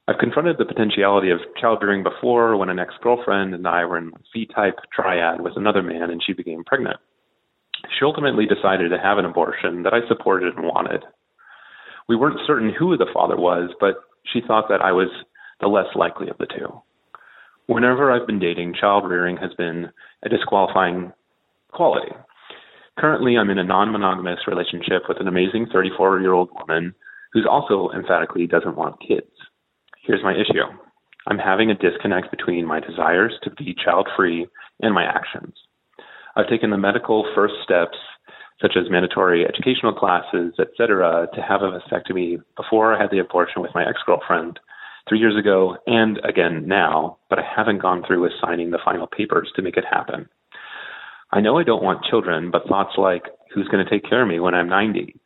[0.08, 4.08] I've confronted the potentiality of childbearing before when an ex girlfriend and I were in
[4.08, 6.96] a C type triad with another man and she became pregnant.
[7.86, 11.04] She ultimately decided to have an abortion that I supported and wanted.
[12.08, 13.96] We weren't certain who the father was, but
[14.32, 15.08] she thought that I was
[15.60, 16.80] the less likely of the two.
[17.66, 19.90] Whenever I've been dating, child rearing has been
[20.24, 21.12] a disqualifying
[21.70, 22.12] quality.
[22.98, 26.94] Currently, I'm in a non monogamous relationship with an amazing 34 year old woman
[27.32, 29.30] who's also emphatically doesn't want kids.
[30.02, 30.64] Here's my issue
[31.26, 34.48] I'm having a disconnect between my desires to be child free
[34.80, 35.54] and my actions.
[36.38, 37.98] I've taken the medical first steps,
[38.62, 43.60] such as mandatory educational classes, etc., to have a vasectomy before I had the abortion
[43.60, 44.60] with my ex girlfriend
[45.08, 49.08] three years ago and again now, but I haven't gone through with signing the final
[49.08, 50.28] papers to make it happen.
[51.32, 54.28] I know I don't want children, but thoughts like, who's going to take care of
[54.28, 55.16] me when I'm 90?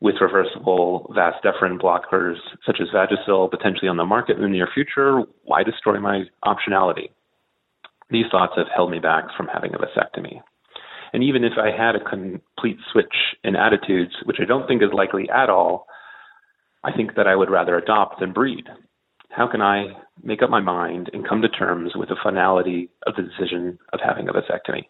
[0.00, 4.68] With reversible vas deferens blockers such as Vasalgel potentially on the market in the near
[4.74, 7.10] future, why destroy my optionality?
[8.10, 10.42] These thoughts have held me back from having a vasectomy.
[11.12, 13.14] And even if I had a complete switch
[13.44, 15.86] in attitudes, which I don't think is likely at all,
[16.84, 18.64] I think that I would rather adopt than breed.
[19.30, 19.88] How can I
[20.22, 24.00] make up my mind and come to terms with the finality of the decision of
[24.02, 24.84] having a vasectomy?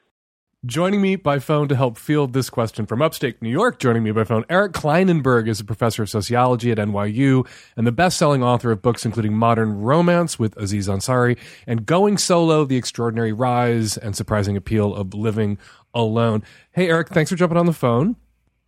[0.65, 4.11] Joining me by phone to help field this question from upstate New York, joining me
[4.11, 8.43] by phone, Eric Klinenberg is a professor of sociology at NYU and the best selling
[8.43, 13.97] author of books including Modern Romance with Aziz Ansari and Going Solo The Extraordinary Rise
[13.97, 15.59] and Surprising Appeal of Living
[15.97, 16.45] Alone.
[16.73, 18.17] Hey, Eric, thanks for jumping on the phone.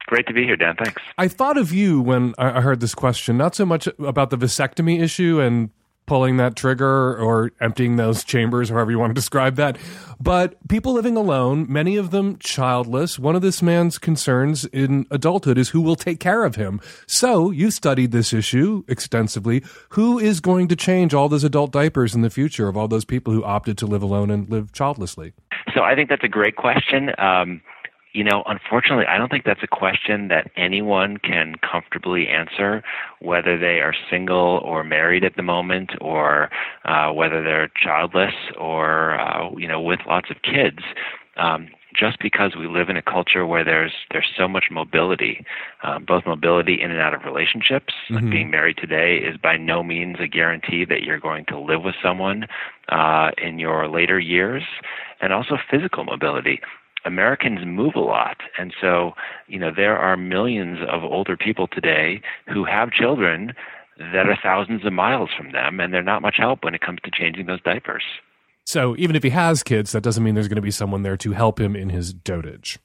[0.06, 0.74] Great to be here, Dan.
[0.82, 1.02] Thanks.
[1.18, 5.02] I thought of you when I heard this question, not so much about the vasectomy
[5.02, 5.68] issue and
[6.08, 9.78] pulling that trigger or emptying those chambers, however you want to describe that.
[10.18, 13.18] But people living alone, many of them childless.
[13.18, 16.80] One of this man's concerns in adulthood is who will take care of him.
[17.06, 19.62] So you studied this issue extensively.
[19.90, 23.04] Who is going to change all those adult diapers in the future of all those
[23.04, 25.34] people who opted to live alone and live childlessly?
[25.74, 27.10] So I think that's a great question.
[27.18, 27.60] Um,
[28.18, 32.82] you know, unfortunately, I don't think that's a question that anyone can comfortably answer,
[33.20, 36.50] whether they are single or married at the moment, or
[36.84, 40.80] uh, whether they're childless or uh, you know with lots of kids.
[41.36, 45.46] Um, just because we live in a culture where there's there's so much mobility,
[45.84, 47.94] um, both mobility in and out of relationships.
[48.10, 48.14] Mm-hmm.
[48.16, 51.84] Like being married today is by no means a guarantee that you're going to live
[51.84, 52.48] with someone
[52.88, 54.64] uh, in your later years,
[55.20, 56.58] and also physical mobility.
[57.08, 58.36] Americans move a lot.
[58.58, 59.12] And so,
[59.48, 63.52] you know, there are millions of older people today who have children
[63.98, 67.00] that are thousands of miles from them, and they're not much help when it comes
[67.02, 68.04] to changing those diapers.
[68.64, 71.16] So, even if he has kids, that doesn't mean there's going to be someone there
[71.16, 72.78] to help him in his dotage.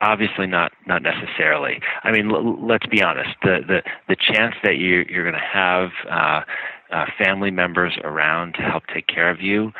[0.00, 1.80] Obviously, not not necessarily.
[2.02, 3.36] I mean, l- let's be honest.
[3.42, 6.40] The the the chance that you you're going to have uh,
[6.90, 9.72] uh, family members around to help take care of you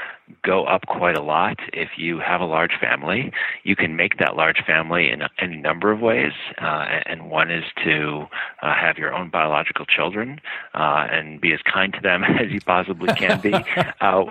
[0.45, 3.33] go up quite a lot if you have a large family.
[3.64, 7.64] You can make that large family in any number of ways, uh, and one is
[7.85, 8.27] to
[8.62, 10.40] uh, have your own biological children
[10.75, 13.55] uh, and be as kind to them as you possibly can be.
[14.01, 14.25] Uh,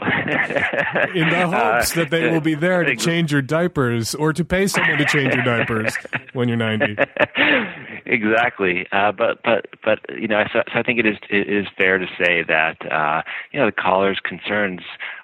[1.14, 4.68] in the hopes that they will be there to change your diapers or to pay
[4.68, 5.96] someone to change your diapers
[6.34, 6.98] when you're 90.
[8.06, 11.68] exactly, uh, but but but you know, so, so I think it is it is
[11.78, 14.82] fair to say that uh, you know the caller's concerns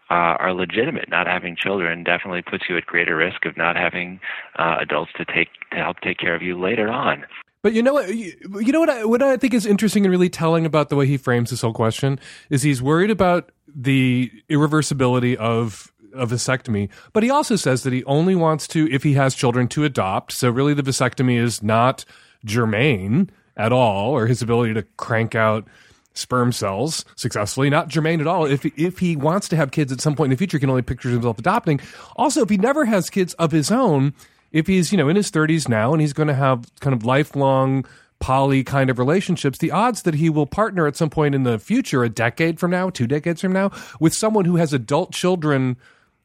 [0.10, 1.10] uh, are legitimate.
[1.10, 4.20] Not having children definitely puts you at greater risk of not having
[4.58, 7.26] uh, adults to take to help take care of you later on.
[7.62, 8.13] But you know what?
[8.13, 8.89] You, you know what?
[8.91, 11.62] I, what I think is interesting and really telling about the way he frames this
[11.62, 17.84] whole question is he's worried about the irreversibility of a vasectomy, but he also says
[17.84, 20.32] that he only wants to, if he has children, to adopt.
[20.32, 22.06] So really, the vasectomy is not
[22.46, 25.68] germane at all, or his ability to crank out
[26.15, 27.69] sperm cells successfully.
[27.69, 28.45] Not germane at all.
[28.45, 30.69] If if he wants to have kids at some point in the future, he can
[30.69, 31.80] only picture himself adopting.
[32.15, 34.13] Also, if he never has kids of his own,
[34.51, 37.06] if he's you know in his thirties now and he's going to have kind of
[37.06, 37.86] lifelong
[38.19, 41.60] poly kind of relationships, the odds that he will partner at some point in the
[41.60, 43.69] future, a decade from now, two decades from now,
[44.00, 45.77] with someone who has adult children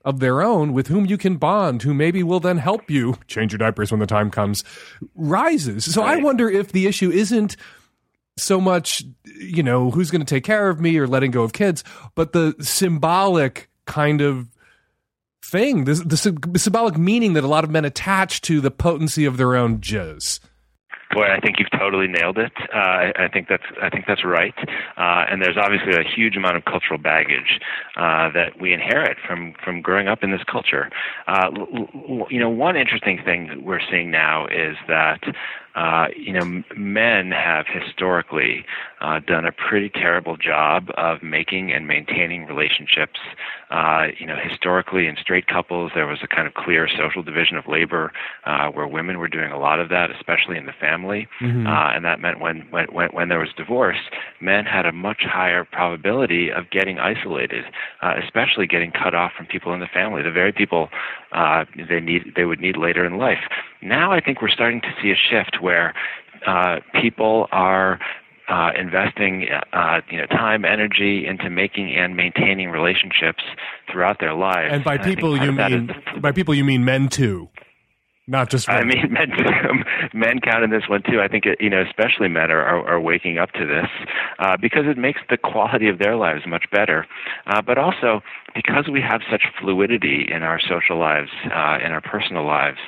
[0.05, 3.53] of their own with whom you can bond, who maybe will then help you change
[3.53, 4.65] your diapers when the time comes,
[5.15, 5.93] rises.
[5.93, 6.19] So right.
[6.19, 7.57] I wonder if the issue isn't
[8.41, 11.53] so much, you know, who's going to take care of me or letting go of
[11.53, 11.85] kids,
[12.15, 14.49] but the symbolic kind of
[15.45, 19.37] thing, the, the symbolic meaning that a lot of men attach to the potency of
[19.37, 20.41] their own jizz.
[21.13, 22.53] boy, I think you've totally nailed it.
[22.73, 24.55] Uh, I, I think that's I think that's right.
[24.97, 27.61] Uh, and there's obviously a huge amount of cultural baggage
[27.97, 30.91] uh, that we inherit from from growing up in this culture.
[31.27, 31.51] Uh,
[32.31, 35.21] you know, one interesting thing that we're seeing now is that
[35.75, 38.65] uh, you know, men have historically
[39.01, 43.19] uh, done a pretty terrible job of making and maintaining relationships.
[43.71, 47.57] Uh, you know, historically in straight couples, there was a kind of clear social division
[47.57, 48.13] of labor
[48.45, 51.29] uh, where women were doing a lot of that, especially in the family.
[51.41, 51.67] Mm-hmm.
[51.67, 53.99] Uh, and that meant when, when, when there was divorce,
[54.41, 57.65] men had a much higher probability of getting isolated,
[58.03, 60.89] uh, especially getting cut off from people in the family, the very people
[61.33, 63.39] uh, they need they would need later in life.
[63.83, 65.95] Now I think we're starting to see a shift where
[66.47, 67.99] uh, people are
[68.49, 73.45] uh, investing uh, you know time, energy into making and maintaining relationships
[73.91, 74.73] throughout their lives.
[74.73, 77.49] And by and people you mean by people you mean men too.
[78.31, 78.83] Not just women.
[78.83, 79.31] I mean, men,
[80.15, 81.21] men count in this one too.
[81.21, 83.89] I think it, you know, especially men are, are, are waking up to this
[84.39, 87.07] uh, because it makes the quality of their lives much better.
[87.49, 88.21] Uh, but also
[88.55, 92.79] because we have such fluidity in our social lives, uh, in our personal lives.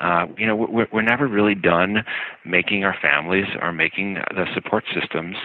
[0.00, 2.04] Uh, you know, we're, we're never really done
[2.44, 5.36] making our families or making the support systems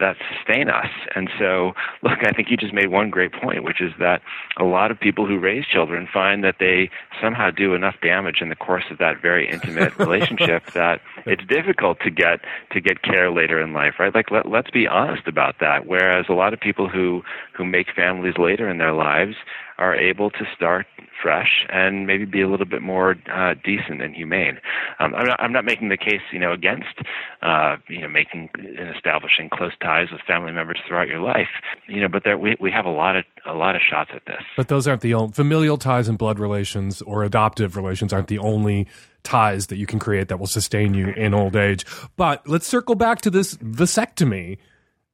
[0.00, 0.90] that sustain us.
[1.14, 1.72] And so,
[2.02, 4.22] look, I think you just made one great point, which is that
[4.56, 6.90] a lot of people who raise children find that they
[7.22, 12.00] somehow do enough damage in the course of that very intimate relationship that it's difficult
[12.00, 12.40] to get
[12.72, 14.14] to get care later in life, right?
[14.14, 15.86] Like let, let's be honest about that.
[15.86, 17.22] Whereas a lot of people who
[17.52, 19.36] who make families later in their lives
[19.80, 20.86] are able to start
[21.22, 24.58] fresh and maybe be a little bit more uh, decent and humane.
[24.98, 26.94] Um, I'm, not, I'm not making the case, you know, against
[27.42, 31.48] uh, you know making and establishing close ties with family members throughout your life,
[31.88, 34.24] you know, but there, we we have a lot of a lot of shots at
[34.26, 34.42] this.
[34.56, 38.38] But those aren't the only familial ties and blood relations or adoptive relations aren't the
[38.38, 38.86] only
[39.22, 41.84] ties that you can create that will sustain you in old age.
[42.16, 44.58] But let's circle back to this vasectomy.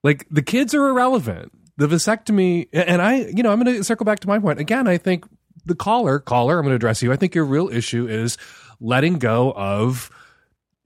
[0.03, 4.05] Like the kids are irrelevant the vasectomy, and I, you know, I'm going to circle
[4.05, 4.89] back to my point again.
[4.89, 5.27] I think
[5.65, 7.13] the caller, caller, I'm going to address you.
[7.13, 8.39] I think your real issue is
[8.81, 10.11] letting go of,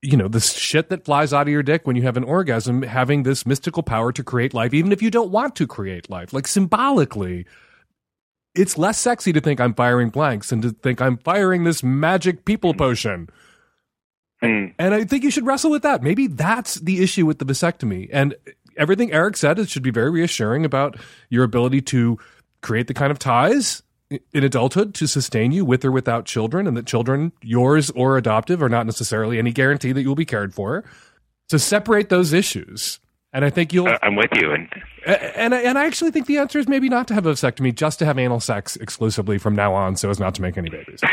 [0.02, 2.82] you know, the shit that flies out of your dick when you have an orgasm,
[2.82, 6.32] having this mystical power to create life, even if you don't want to create life.
[6.32, 7.46] Like symbolically,
[8.54, 12.44] it's less sexy to think I'm firing blanks than to think I'm firing this magic
[12.44, 13.28] people potion.
[14.42, 14.74] Mm.
[14.78, 16.02] And I think you should wrestle with that.
[16.02, 18.08] Maybe that's the issue with the vasectomy.
[18.10, 18.34] And
[18.80, 20.96] everything Eric said it should be very reassuring about
[21.28, 22.18] your ability to
[22.62, 23.82] create the kind of ties
[24.32, 28.60] in adulthood to sustain you with or without children, and that children, yours or adoptive,
[28.62, 30.82] are not necessarily any guarantee that you'll be cared for.
[31.50, 33.00] To separate those issues.
[33.32, 33.88] And I think you'll.
[34.02, 34.68] I'm with you, and
[35.06, 38.00] and and I actually think the answer is maybe not to have a vasectomy, just
[38.00, 41.00] to have anal sex exclusively from now on, so as not to make any babies.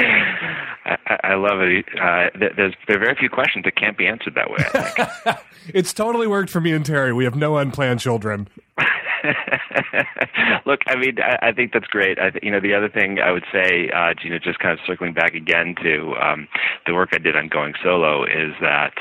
[0.00, 1.84] I, I love it.
[2.00, 5.36] Uh, there's there are very few questions that can't be answered that way.
[5.74, 7.12] it's totally worked for me and Terry.
[7.12, 8.48] We have no unplanned children.
[10.66, 12.18] Look, I mean, I, I think that's great.
[12.18, 15.12] I, you know, the other thing I would say, uh, Gina, just kind of circling
[15.12, 16.48] back again to um,
[16.86, 18.94] the work I did on going solo, is that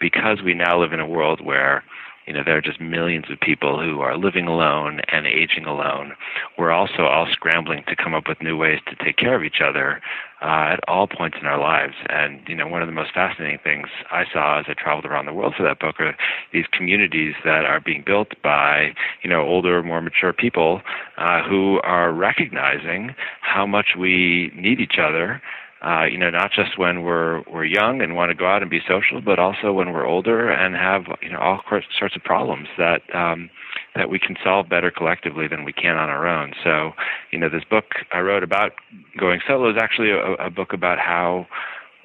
[0.00, 1.82] because we now live in a world where
[2.26, 6.14] you know, there are just millions of people who are living alone and aging alone.
[6.56, 9.60] We're also all scrambling to come up with new ways to take care of each
[9.62, 10.00] other
[10.44, 11.94] uh, at all points in our lives.
[12.10, 15.24] And, you know, one of the most fascinating things I saw as I traveled around
[15.24, 16.14] the world for that book are
[16.52, 20.82] these communities that are being built by, you know, older, more mature people
[21.16, 25.40] uh, who are recognizing how much we need each other
[25.84, 28.70] uh, you know, not just when we're we're young and want to go out and
[28.70, 32.68] be social, but also when we're older and have you know all sorts of problems
[32.78, 33.50] that um,
[33.94, 36.52] that we can solve better collectively than we can on our own.
[36.62, 36.92] So,
[37.30, 38.72] you know, this book I wrote about
[39.18, 41.46] going solo is actually a, a book about how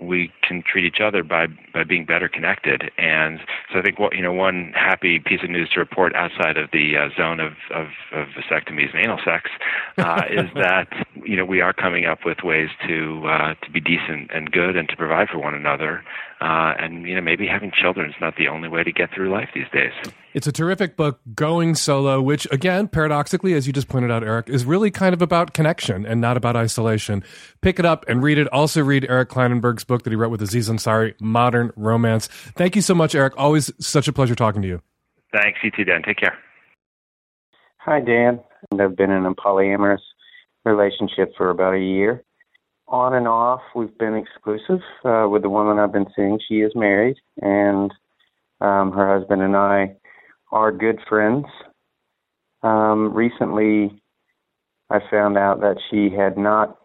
[0.01, 2.91] we can treat each other by by being better connected.
[2.97, 3.39] And
[3.71, 6.69] so I think what you know one happy piece of news to report outside of
[6.71, 9.49] the uh, zone of, of, of vasectomies and anal sex
[9.97, 10.87] uh, is that
[11.23, 14.75] you know we are coming up with ways to uh, to be decent and good
[14.75, 16.03] and to provide for one another.
[16.41, 19.29] Uh, and you know maybe having children is not the only way to get through
[19.29, 19.91] life these days.
[20.33, 24.47] It's a terrific book, Going Solo, which again, paradoxically, as you just pointed out, Eric,
[24.47, 27.23] is really kind of about connection and not about isolation.
[27.61, 28.47] Pick it up and read it.
[28.53, 32.27] Also read Eric Klinenberg's book that he wrote with Aziz Ansari, Modern Romance.
[32.27, 33.33] Thank you so much, Eric.
[33.35, 34.81] Always such a pleasure talking to you.
[35.33, 35.59] Thanks.
[35.61, 36.03] You too, Dan.
[36.03, 36.37] Take care.
[37.79, 38.39] Hi, Dan.
[38.79, 39.99] I've been in a polyamorous
[40.63, 42.23] relationship for about a year.
[42.91, 46.39] On and off, we've been exclusive uh, with the woman I've been seeing.
[46.47, 47.93] She is married, and
[48.61, 49.95] um, her husband and I
[50.51, 51.45] are good friends.
[52.63, 54.01] Um, recently,
[54.89, 56.77] I found out that she had not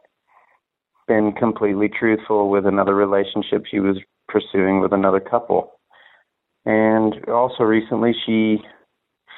[1.09, 3.97] been completely truthful with another relationship she was
[4.29, 5.73] pursuing with another couple.
[6.67, 8.59] And also recently, she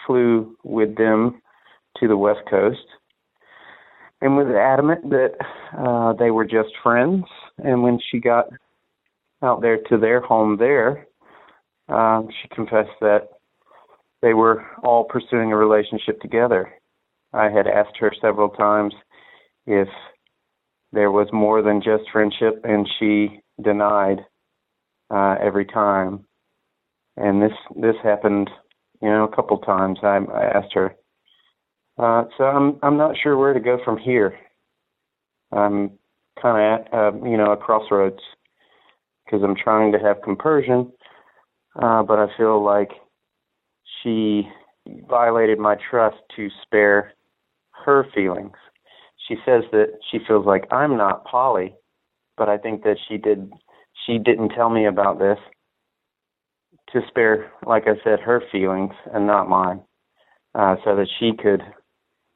[0.04, 1.40] flew with them
[2.00, 2.86] to the West Coast
[4.20, 5.32] and was adamant that
[5.76, 7.24] uh, they were just friends.
[7.58, 8.46] And when she got
[9.42, 11.06] out there to their home there,
[11.88, 13.28] um, she confessed that
[14.22, 16.72] they were all pursuing a relationship together.
[17.32, 18.94] I had asked her several times
[19.66, 19.88] if
[20.92, 24.24] there was more than just friendship, and she denied
[25.10, 26.24] uh, every time.
[27.16, 28.50] And this this happened,
[29.02, 29.98] you know, a couple times.
[30.02, 30.94] I, I asked her,
[31.98, 34.38] uh, so I'm I'm not sure where to go from here.
[35.52, 35.92] I'm
[36.40, 38.20] kind of at uh, you know a crossroads
[39.24, 40.92] because I'm trying to have compersion,
[41.80, 42.90] uh, but I feel like
[44.02, 44.48] she
[45.08, 47.12] violated my trust to spare
[47.84, 48.56] her feelings.
[49.26, 51.74] She says that she feels like I'm not poly,
[52.36, 53.50] but I think that she did
[54.06, 55.38] she didn't tell me about this
[56.92, 59.80] to spare, like I said, her feelings and not mine,
[60.54, 61.62] uh, so that she could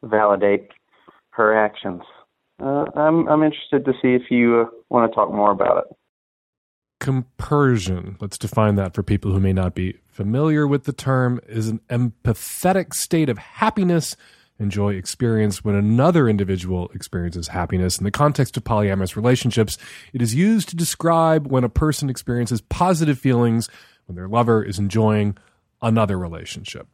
[0.03, 0.69] validate
[1.31, 2.03] her actions.
[2.63, 5.97] Uh, I'm I'm interested to see if you uh, want to talk more about it.
[6.99, 11.69] Compersion, let's define that for people who may not be familiar with the term, is
[11.69, 14.17] an empathetic state of happiness
[14.59, 17.97] and joy experienced when another individual experiences happiness.
[17.97, 19.79] In the context of polyamorous relationships,
[20.13, 23.71] it is used to describe when a person experiences positive feelings
[24.05, 25.39] when their lover is enjoying
[25.81, 26.87] another relationship.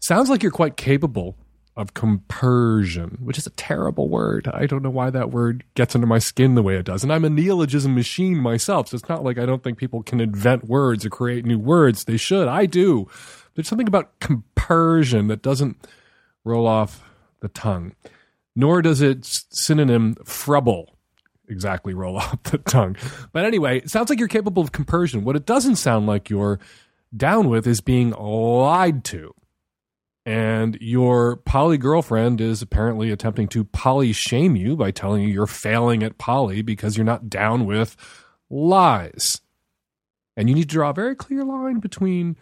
[0.00, 1.38] Sounds like you're quite capable
[1.76, 4.46] of compersion, which is a terrible word.
[4.52, 7.02] I don't know why that word gets under my skin the way it does.
[7.02, 10.20] And I'm a neologism machine myself, so it's not like I don't think people can
[10.20, 12.04] invent words or create new words.
[12.04, 12.46] They should.
[12.46, 13.08] I do.
[13.54, 15.86] There's something about compersion that doesn't
[16.44, 17.02] roll off
[17.40, 17.94] the tongue,
[18.54, 20.96] nor does its synonym frubble
[21.48, 22.96] exactly roll off the tongue.
[23.32, 25.24] But anyway, it sounds like you're capable of compersion.
[25.24, 26.58] What it doesn't sound like you're
[27.16, 29.34] down with is being lied to
[30.24, 35.46] and your poly girlfriend is apparently attempting to poly shame you by telling you you're
[35.46, 37.96] failing at poly because you're not down with
[38.48, 39.40] lies.
[40.36, 42.36] And you need to draw a very clear line between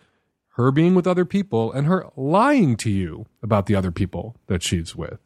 [0.54, 4.62] her being with other people and her lying to you about the other people that
[4.62, 5.18] she's with.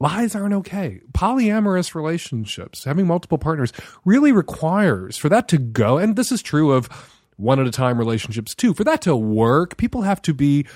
[0.00, 1.00] Lies aren't okay.
[1.12, 3.72] Polyamorous relationships, having multiple partners,
[4.04, 6.88] really requires for that to go, and this is true of
[7.36, 10.66] one at a time relationships too, for that to work, people have to be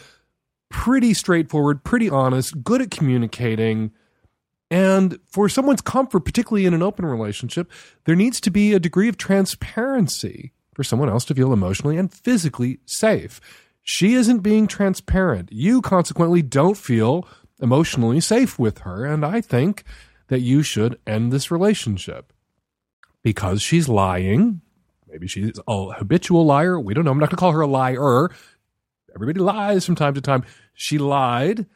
[0.68, 3.92] pretty straightforward, pretty honest, good at communicating.
[4.70, 7.70] And for someone's comfort, particularly in an open relationship,
[8.04, 12.12] there needs to be a degree of transparency for someone else to feel emotionally and
[12.12, 13.40] physically safe.
[13.82, 15.50] She isn't being transparent.
[15.50, 17.26] You consequently don't feel
[17.60, 19.04] emotionally safe with her.
[19.04, 19.84] And I think
[20.28, 22.32] that you should end this relationship
[23.22, 24.60] because she's lying.
[25.08, 26.78] Maybe she's a habitual liar.
[26.78, 27.10] We don't know.
[27.10, 28.30] I'm not going to call her a liar.
[29.14, 30.44] Everybody lies from time to time.
[30.74, 31.66] She lied.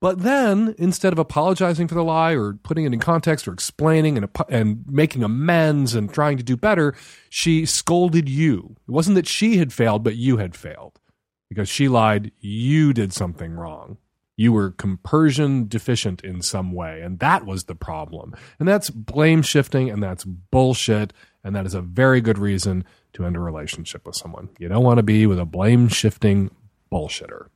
[0.00, 4.18] But then, instead of apologizing for the lie or putting it in context or explaining
[4.18, 6.94] and, and making amends and trying to do better,
[7.30, 8.76] she scolded you.
[8.86, 11.00] It wasn't that she had failed, but you had failed.
[11.48, 13.96] Because she lied, you did something wrong.
[14.36, 17.00] You were compersion deficient in some way.
[17.00, 18.34] And that was the problem.
[18.58, 21.14] And that's blame shifting and that's bullshit.
[21.42, 24.50] And that is a very good reason to end a relationship with someone.
[24.58, 26.50] You don't want to be with a blame shifting
[26.94, 27.46] bullshitter.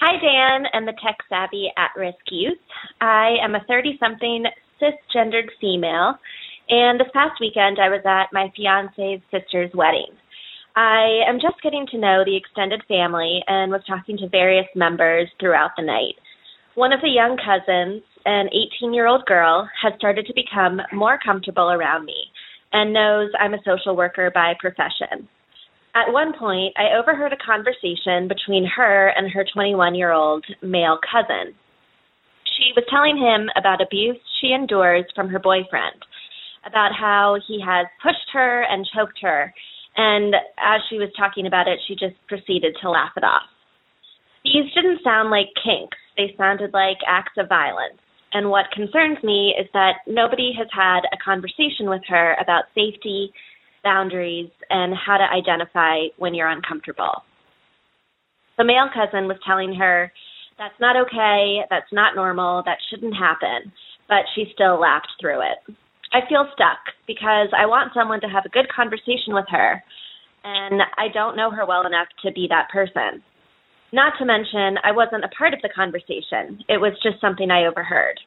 [0.00, 2.58] Hi, Dan and the tech savvy at risk youth.
[3.00, 4.44] I am a 30 something
[4.82, 6.18] cisgendered female,
[6.68, 10.10] and this past weekend I was at my fiance's sister's wedding.
[10.74, 15.28] I am just getting to know the extended family and was talking to various members
[15.38, 16.16] throughout the night.
[16.74, 18.48] One of the young cousins, an
[18.80, 22.16] 18 year old girl, has started to become more comfortable around me
[22.72, 25.28] and knows I'm a social worker by profession.
[25.94, 30.98] At one point, I overheard a conversation between her and her 21 year old male
[31.04, 31.54] cousin.
[32.56, 36.00] She was telling him about abuse she endures from her boyfriend,
[36.64, 39.52] about how he has pushed her and choked her,
[39.96, 43.48] and as she was talking about it, she just proceeded to laugh it off.
[44.44, 48.00] These didn't sound like kinks, they sounded like acts of violence.
[48.32, 53.32] And what concerns me is that nobody has had a conversation with her about safety
[53.84, 57.22] boundaries, and how to identify when you're uncomfortable.
[58.58, 60.12] The male cousin was telling her,
[60.58, 63.72] That's not okay, that's not normal, that shouldn't happen,
[64.08, 65.76] but she still laughed through it.
[66.12, 69.82] I feel stuck because I want someone to have a good conversation with her,
[70.44, 73.22] and I don't know her well enough to be that person.
[73.92, 77.66] Not to mention, I wasn't a part of the conversation, it was just something I
[77.66, 78.20] overheard.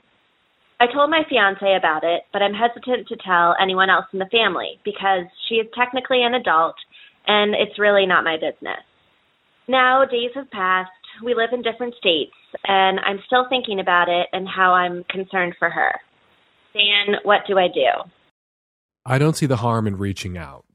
[0.79, 4.29] I told my fiance about it, but I'm hesitant to tell anyone else in the
[4.31, 6.75] family because she is technically an adult
[7.27, 8.83] and it's really not my business.
[9.67, 10.91] Now, days have passed.
[11.23, 15.55] We live in different states, and I'm still thinking about it and how I'm concerned
[15.57, 15.99] for her.
[16.73, 18.09] Dan, what do I do?
[19.05, 20.65] I don't see the harm in reaching out.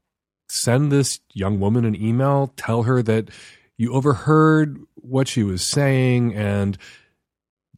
[0.49, 3.29] Send this young woman an email, tell her that
[3.77, 6.77] you overheard what she was saying and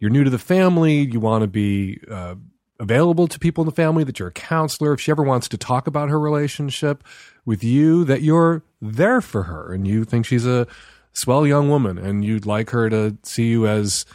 [0.04, 2.36] you're new to the family, you want to be uh,
[2.78, 4.92] available to people in the family, that you're a counselor.
[4.92, 7.06] If she ever wants to talk about her relationship
[7.46, 10.68] with you, that you're there for her and you think she's a
[11.14, 14.06] swell young woman and you'd like her to see you as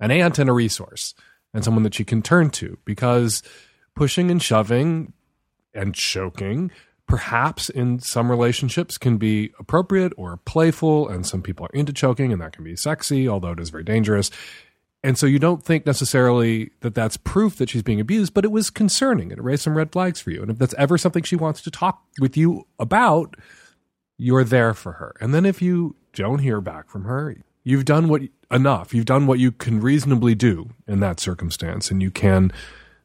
[0.00, 1.14] an aunt and a resource
[1.54, 3.42] and someone that she can turn to because
[3.96, 5.14] pushing and shoving
[5.72, 6.70] and choking
[7.06, 12.34] perhaps in some relationships can be appropriate or playful and some people are into choking
[12.34, 14.30] and that can be sexy although it is very dangerous
[15.04, 18.50] and so you don't think necessarily that that's proof that she's being abused, but it
[18.50, 19.30] was concerning.
[19.30, 20.42] And it raised some red flags for you.
[20.42, 23.36] And if that's ever something she wants to talk with you about,
[24.16, 25.14] you're there for her.
[25.20, 28.92] And then if you don't hear back from her, you've done what enough.
[28.92, 32.50] You've done what you can reasonably do in that circumstance, and you can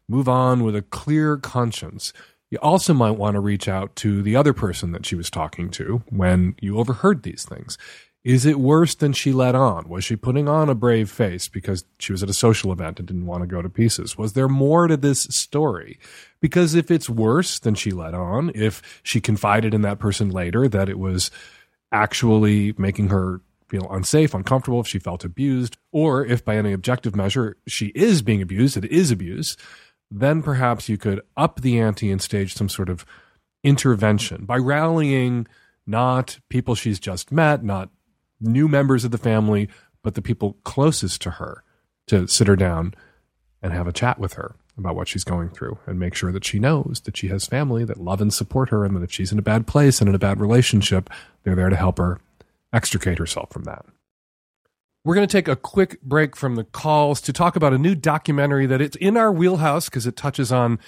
[0.08, 2.12] move on with a clear conscience.
[2.50, 5.70] You also might want to reach out to the other person that she was talking
[5.72, 7.78] to when you overheard these things.
[8.24, 9.90] Is it worse than she let on?
[9.90, 13.08] Was she putting on a brave face because she was at a social event and
[13.08, 14.18] didn't want to go to pieces?
[14.18, 16.00] Was there more to this story?
[16.40, 20.70] Because if it's worse than she let on, if she confided in that person later
[20.70, 21.32] that it was
[21.92, 27.18] actually making her feel unsafe, uncomfortable, if she felt abused, or if by any objective
[27.18, 29.58] measure she is being abused, it is abuse,
[30.10, 33.06] then perhaps you could up the ante and stage some sort of
[33.66, 35.46] intervention by rallying
[35.86, 37.90] not people she's just met, not
[38.44, 39.70] new members of the family,
[40.04, 41.64] but the people closest to her
[42.08, 42.94] to sit her down
[43.62, 46.44] and have a chat with her about what she's going through and make sure that
[46.44, 49.32] she knows that she has family that love and support her and that if she's
[49.32, 51.10] in a bad place and in a bad relationship,
[51.44, 52.20] they're there to help her
[52.74, 53.86] extricate herself from that.
[55.06, 57.94] We're going to take a quick break from the calls to talk about a new
[57.94, 60.80] documentary that it's in our wheelhouse because it touches on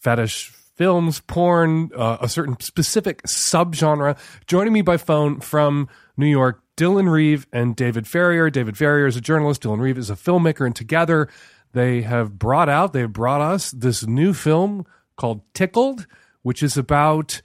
[0.00, 4.16] fetish films, porn, uh, a certain specific subgenre.
[4.46, 5.88] Joining me by phone from
[6.18, 8.50] New York, Dylan Reeve and David Farrier.
[8.50, 9.62] David Farrier is a journalist.
[9.62, 11.28] Dylan Reeve is a filmmaker, and together
[11.72, 16.06] they have brought out, they have brought us this new film called Tickled,
[16.42, 17.40] which is about,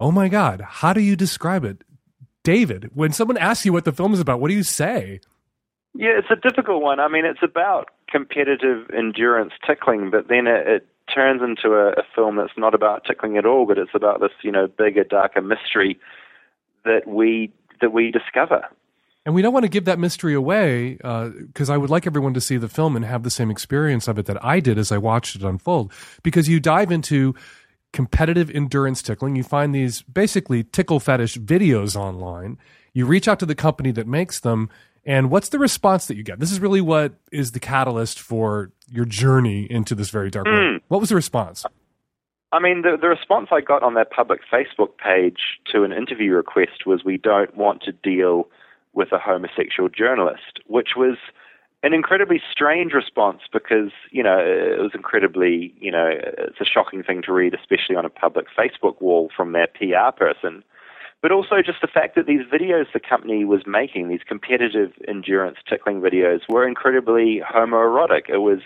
[0.00, 1.82] oh my God, how do you describe it?
[2.42, 5.20] David, when someone asks you what the film is about, what do you say?
[5.94, 7.00] Yeah, it's a difficult one.
[7.00, 12.02] I mean, it's about competitive endurance tickling, but then it, it turns into a, a
[12.14, 15.40] film that's not about tickling at all, but it's about this, you know, bigger, darker
[15.40, 15.98] mystery
[16.84, 18.66] that we that we discover.
[19.24, 22.32] And we don't want to give that mystery away because uh, I would like everyone
[22.34, 24.92] to see the film and have the same experience of it that I did as
[24.92, 25.92] I watched it unfold.
[26.22, 27.34] Because you dive into
[27.92, 32.56] competitive endurance tickling, you find these basically tickle fetish videos online.
[32.94, 34.70] You reach out to the company that makes them,
[35.04, 36.38] and what's the response that you get?
[36.38, 40.52] This is really what is the catalyst for your journey into this very dark mm.
[40.52, 40.82] world.
[40.86, 41.64] What was the response?
[42.52, 46.32] I mean, the, the response I got on their public Facebook page to an interview
[46.32, 48.48] request was, We don't want to deal
[48.92, 51.16] with a homosexual journalist, which was
[51.82, 57.02] an incredibly strange response because, you know, it was incredibly, you know, it's a shocking
[57.02, 60.64] thing to read, especially on a public Facebook wall from their PR person
[61.22, 65.58] but also just the fact that these videos the company was making, these competitive endurance
[65.68, 68.28] tickling videos, were incredibly homoerotic.
[68.28, 68.60] It was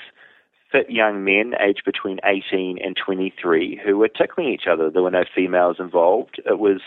[0.71, 4.91] fit young men aged between 18 and 23 who were tickling each other.
[4.91, 6.41] There were no females involved.
[6.45, 6.81] It was,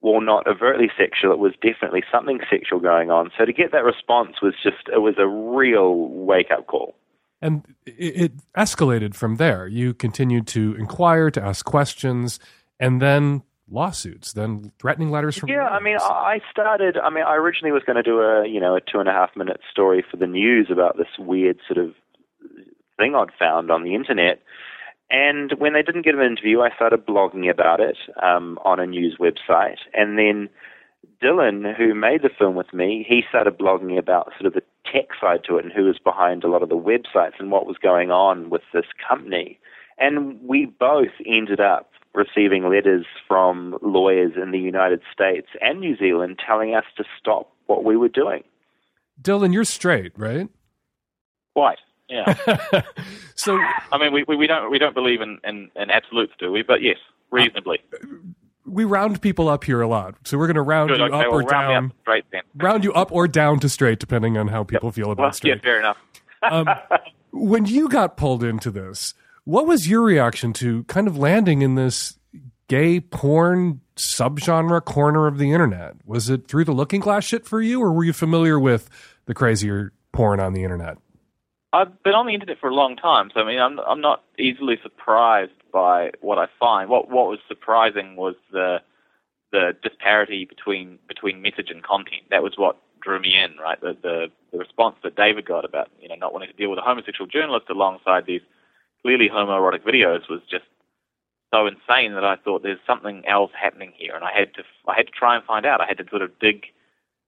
[0.00, 1.32] well, not overtly sexual.
[1.32, 3.30] It was definitely something sexual going on.
[3.38, 6.94] So to get that response was just, it was a real wake up call.
[7.42, 9.66] And it, escalated from there.
[9.66, 12.40] You continued to inquire, to ask questions,
[12.80, 15.48] and then lawsuits, then threatening letters from.
[15.50, 16.96] Yeah, I mean, I started.
[16.96, 19.12] I mean, I originally was going to do a you know a two and a
[19.12, 21.94] half minute story for the news about this weird sort of
[22.96, 24.42] thing I'd found on the internet.
[25.10, 28.86] And when they didn't get an interview, I started blogging about it um, on a
[28.86, 29.78] news website.
[29.94, 30.48] And then
[31.22, 35.08] Dylan, who made the film with me, he started blogging about sort of the tech
[35.20, 37.76] side to it and who was behind a lot of the websites and what was
[37.80, 39.58] going on with this company.
[39.98, 45.96] And we both ended up receiving letters from lawyers in the United States and New
[45.96, 48.42] Zealand telling us to stop what we were doing.
[49.20, 50.48] Dylan, you're straight, right?
[51.54, 51.78] White.
[52.08, 52.82] Yeah.
[53.34, 53.58] so
[53.92, 56.62] I mean, we, we, we don't we don't believe in, in, in, absolutes, do we?
[56.62, 56.98] But yes,
[57.30, 57.80] reasonably.
[57.92, 58.06] Uh,
[58.64, 61.14] we round people up here a lot, so we're going to round Good, you okay,
[61.14, 61.86] up well, or down.
[61.86, 62.42] Up straight then.
[62.56, 64.94] Round you up or down to straight, depending on how people yep.
[64.94, 65.56] feel about well, straight.
[65.56, 65.98] Yeah, fair enough.
[66.42, 66.68] um,
[67.32, 71.76] when you got pulled into this, what was your reaction to kind of landing in
[71.76, 72.18] this
[72.68, 75.94] gay porn subgenre corner of the internet?
[76.04, 78.90] Was it through the looking glass shit for you, or were you familiar with
[79.26, 80.98] the crazier porn on the internet?
[81.76, 84.22] I've been on the internet for a long time, so I mean, I'm I'm not
[84.38, 86.88] easily surprised by what I find.
[86.88, 88.80] What what was surprising was the
[89.52, 92.22] the disparity between between message and content.
[92.30, 93.78] That was what drew me in, right?
[93.80, 96.78] The the, the response that David got about you know not wanting to deal with
[96.78, 98.42] a homosexual journalist alongside these
[99.02, 100.64] clearly homoerotic videos was just
[101.52, 104.94] so insane that I thought there's something else happening here, and I had to I
[104.96, 105.82] had to try and find out.
[105.82, 106.64] I had to sort of dig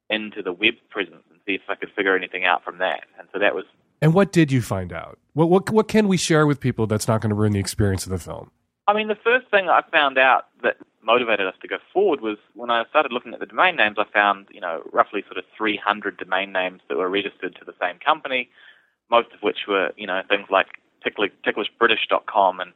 [0.08, 3.04] into the web presence and see if I could figure anything out from that.
[3.18, 3.66] And so that was
[4.00, 5.18] And what did you find out?
[5.34, 8.04] What what what can we share with people that's not going to ruin the experience
[8.06, 8.50] of the film?
[8.86, 12.38] I mean, the first thing I found out that motivated us to go forward was
[12.54, 15.44] when I started looking at the domain names, I found, you know, roughly sort of
[15.56, 18.48] 300 domain names that were registered to the same company,
[19.10, 20.66] most of which were, you know, things like
[21.04, 22.72] ticklish, ticklishbritish.com and,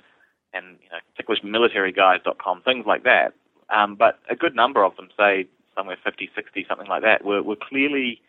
[0.53, 3.35] and, you know, ticklishmilitaryguys.com, things like that.
[3.71, 7.43] Um, but a good number of them, say somewhere 50, 60, something like that, were,
[7.43, 8.21] were clearly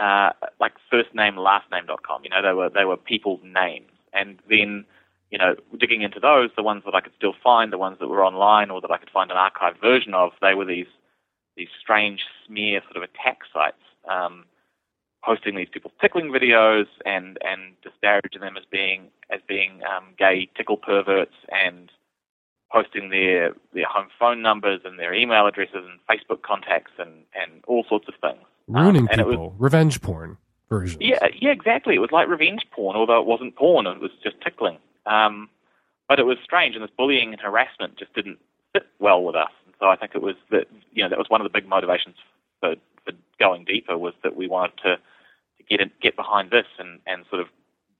[0.00, 2.24] uh, like first name, last name.com.
[2.24, 3.90] You know, they were, they were people's names.
[4.12, 4.84] And then,
[5.30, 8.08] you know, digging into those, the ones that I could still find, the ones that
[8.08, 10.86] were online or that I could find an archived version of, they were these
[11.56, 14.44] these strange smear sort of attack sites, um,
[15.22, 20.48] posting these people's tickling videos and and disparaging them as being as being um, gay
[20.56, 21.90] tickle perverts and
[22.72, 27.62] posting their their home phone numbers and their email addresses and Facebook contacts and and
[27.66, 28.46] all sorts of things.
[28.72, 31.00] Ruining Um, it was- people, revenge porn version.
[31.00, 31.94] Yeah, yeah, exactly.
[31.94, 34.78] It was like revenge porn, although it wasn't porn; it was just tickling.
[35.06, 35.48] Um,
[36.08, 38.38] but it was strange, and this bullying and harassment just didn't
[38.72, 39.50] fit well with us.
[39.66, 41.68] And so I think it was that you know that was one of the big
[41.68, 42.16] motivations
[42.60, 46.66] for, for going deeper was that we wanted to, to get in, get behind this
[46.78, 47.48] and and sort of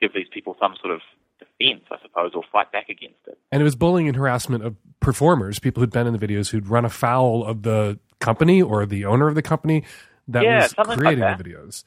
[0.00, 1.00] give these people some sort of
[1.38, 3.38] defense, I suppose, or fight back against it.
[3.50, 6.68] And it was bullying and harassment of performers, people who'd been in the videos who'd
[6.68, 9.82] run afoul of the company or the owner of the company
[10.32, 11.28] that Yeah, was something like creating that.
[11.28, 11.84] the videos.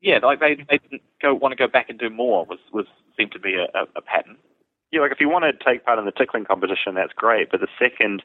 [0.00, 2.86] Yeah, like they they didn't go want to go back and do more was was
[3.16, 4.36] seemed to be a, a, a pattern.
[4.92, 7.50] Yeah, like if you want to take part in the tickling competition, that's great.
[7.50, 8.22] But the second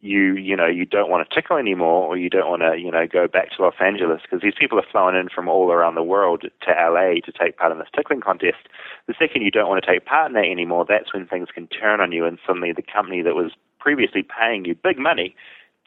[0.00, 2.90] you you know you don't want to tickle anymore, or you don't want to you
[2.90, 5.96] know go back to Los Angeles because these people are flown in from all around
[5.96, 8.68] the world to LA to take part in this tickling contest.
[9.08, 11.66] The second you don't want to take part in that anymore, that's when things can
[11.66, 15.34] turn on you, and suddenly the company that was previously paying you big money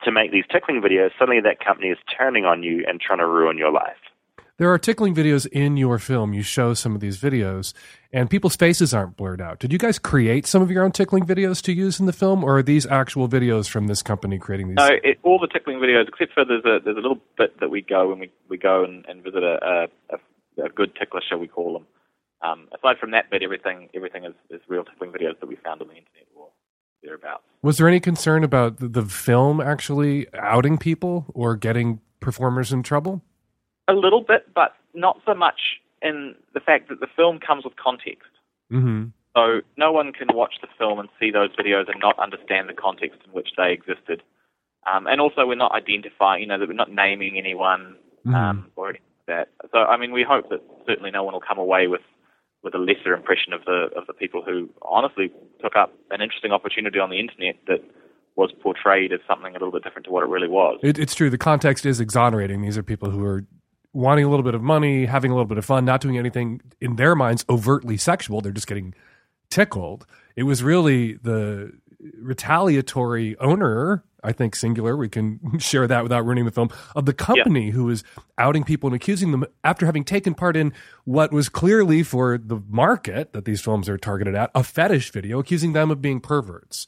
[0.04, 3.28] to make these tickling videos, suddenly that company is turning on you and trying to
[3.28, 3.98] ruin your life.
[4.58, 6.34] There are tickling videos in your film.
[6.34, 7.74] You show some of these videos,
[8.14, 9.58] and people's faces aren't blurred out.
[9.58, 12.44] Did you guys create some of your own tickling videos to use in the film,
[12.44, 14.76] or are these actual videos from this company creating these?
[14.76, 17.70] No, it, all the tickling videos, except for there's a there's a little bit that
[17.70, 21.22] we go when we we go and, and visit a, a, a, a good tickler,
[21.28, 21.88] shall we call them.
[22.44, 25.82] Um, aside from that bit, everything everything is, is real tickling videos that we found
[25.82, 26.50] on the internet or
[27.04, 27.44] thereabouts.
[27.62, 33.22] Was there any concern about the, film actually outing people or getting performers in trouble?
[33.88, 35.60] A little bit, but not so much
[36.02, 38.30] in the fact that the film comes with context.
[38.72, 39.08] Mm-hmm.
[39.36, 42.74] So no one can watch the film and see those videos and not understand the
[42.74, 44.24] context in which they existed.
[44.92, 47.96] Um, and also, we're not identifying, you know, that we're not naming anyone
[48.26, 49.70] um, or anything like that.
[49.72, 52.02] So, I mean, we hope that certainly no one will come away with,
[52.64, 55.32] with a lesser impression of the of the people who honestly
[55.62, 57.84] took up an interesting opportunity on the internet that
[58.36, 60.80] was portrayed as something a little bit different to what it really was.
[60.82, 61.30] It, it's true.
[61.30, 62.62] The context is exonerating.
[62.62, 63.46] These are people who are
[63.94, 66.62] wanting a little bit of money, having a little bit of fun, not doing anything
[66.80, 68.40] in their minds overtly sexual.
[68.42, 68.94] They're just getting
[69.50, 70.06] tickled.
[70.36, 71.74] It was really the
[72.20, 77.14] retaliatory owner, I think singular, we can share that without ruining the film, of the
[77.14, 78.04] company who was
[78.38, 80.74] outing people and accusing them after having taken part in
[81.06, 85.40] what was clearly for the market that these films are targeted at, a fetish video,
[85.40, 86.88] accusing them of being perverts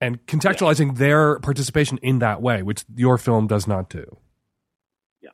[0.00, 4.04] and contextualizing their participation in that way, which your film does not do.
[5.22, 5.30] Yeah.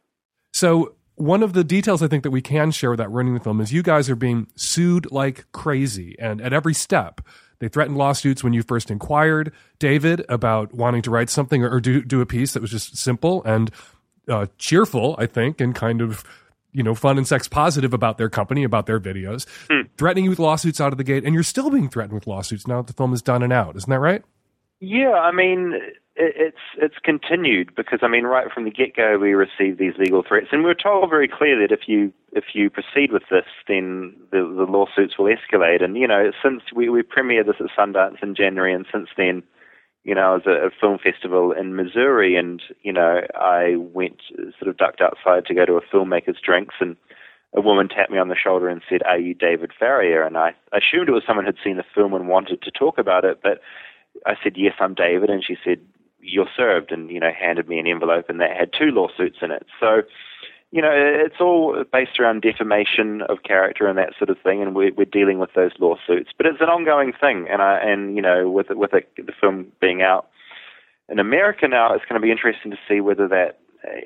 [0.52, 3.60] So one of the details I think that we can share without ruining the film
[3.60, 7.20] is you guys are being sued like crazy, and at every step.
[7.60, 11.80] They threatened lawsuits when you first inquired, David, about wanting to write something or, or
[11.80, 13.70] do do a piece that was just simple and
[14.28, 16.24] uh, cheerful, I think, and kind of
[16.72, 19.46] you know fun and sex positive about their company, about their videos,
[19.96, 22.66] threatening you with lawsuits out of the gate, and you're still being threatened with lawsuits
[22.66, 23.76] now that the film is done and out.
[23.76, 24.22] Isn't that right?
[24.80, 25.74] Yeah, I mean,
[26.18, 30.24] it's it's continued because I mean, right from the get go, we received these legal
[30.26, 33.46] threats, and we were told very clear that if you if you proceed with this,
[33.68, 35.82] then the, the lawsuits will escalate.
[35.82, 39.44] And you know, since we we premiered this at Sundance in January, and since then,
[40.02, 44.20] you know, I was at a film festival in Missouri, and you know, I went
[44.58, 46.96] sort of ducked outside to go to a filmmaker's drinks, and
[47.54, 50.54] a woman tapped me on the shoulder and said, "Are you David Farrier?" And I
[50.72, 53.60] assumed it was someone who'd seen the film and wanted to talk about it, but
[54.26, 55.78] I said, "Yes, I'm David," and she said,
[56.20, 59.50] "You're served," and you know, handed me an envelope and that had two lawsuits in
[59.50, 59.66] it.
[59.80, 60.02] So,
[60.70, 64.74] you know, it's all based around defamation of character and that sort of thing, and
[64.74, 66.30] we're, we're dealing with those lawsuits.
[66.36, 69.72] But it's an ongoing thing, and I and you know, with with it, the film
[69.80, 70.28] being out
[71.08, 73.58] in America now, it's going to be interesting to see whether that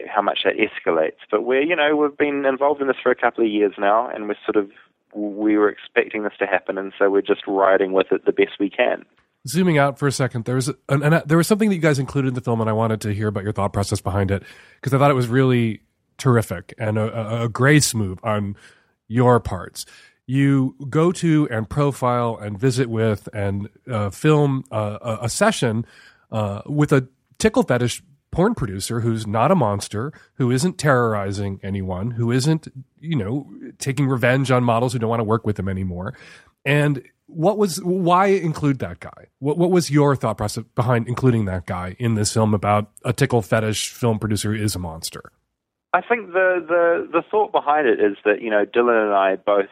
[0.08, 1.22] how much that escalates.
[1.30, 4.08] But we're, you know, we've been involved in this for a couple of years now,
[4.08, 4.70] and we're sort of
[5.14, 8.52] we were expecting this to happen, and so we're just riding with it the best
[8.58, 9.04] we can.
[9.46, 11.98] Zooming out for a second, there was an, an, there was something that you guys
[11.98, 14.44] included in the film, and I wanted to hear about your thought process behind it
[14.76, 15.82] because I thought it was really
[16.16, 18.56] terrific and a, a grace move on
[19.08, 19.84] your parts.
[20.26, 25.84] You go to and profile and visit with and uh, film uh, a session
[26.30, 32.12] uh, with a tickle fetish porn producer who's not a monster, who isn't terrorizing anyone,
[32.12, 32.68] who isn't,
[33.00, 36.14] you know, taking revenge on models who don't want to work with him anymore.
[36.64, 37.02] And
[37.34, 39.28] what was why include that guy?
[39.38, 43.12] What what was your thought process behind including that guy in this film about a
[43.12, 45.32] tickle fetish film producer who is a monster?
[45.92, 49.36] I think the the the thought behind it is that you know Dylan and I
[49.36, 49.68] both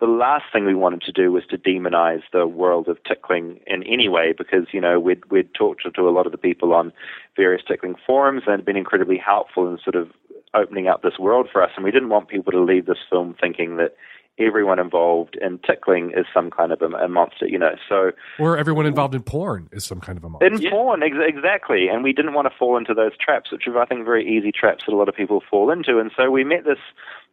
[0.00, 3.82] the last thing we wanted to do was to demonize the world of tickling in
[3.84, 6.74] any way because, you know, we'd, we'd talked to, to a lot of the people
[6.74, 6.92] on
[7.36, 10.10] various tickling forums and been incredibly helpful in sort of
[10.52, 11.70] opening up this world for us.
[11.76, 13.94] And we didn't want people to leave this film thinking that
[14.38, 17.74] everyone involved in tickling is some kind of a, a, monster, you know.
[17.88, 20.46] So or everyone involved in porn is some kind of a monster.
[20.46, 20.70] In yeah.
[20.70, 21.88] porn, ex- exactly.
[21.88, 24.50] And we didn't want to fall into those traps, which are I think very easy
[24.50, 25.98] traps that a lot of people fall into.
[25.98, 26.78] And so we met this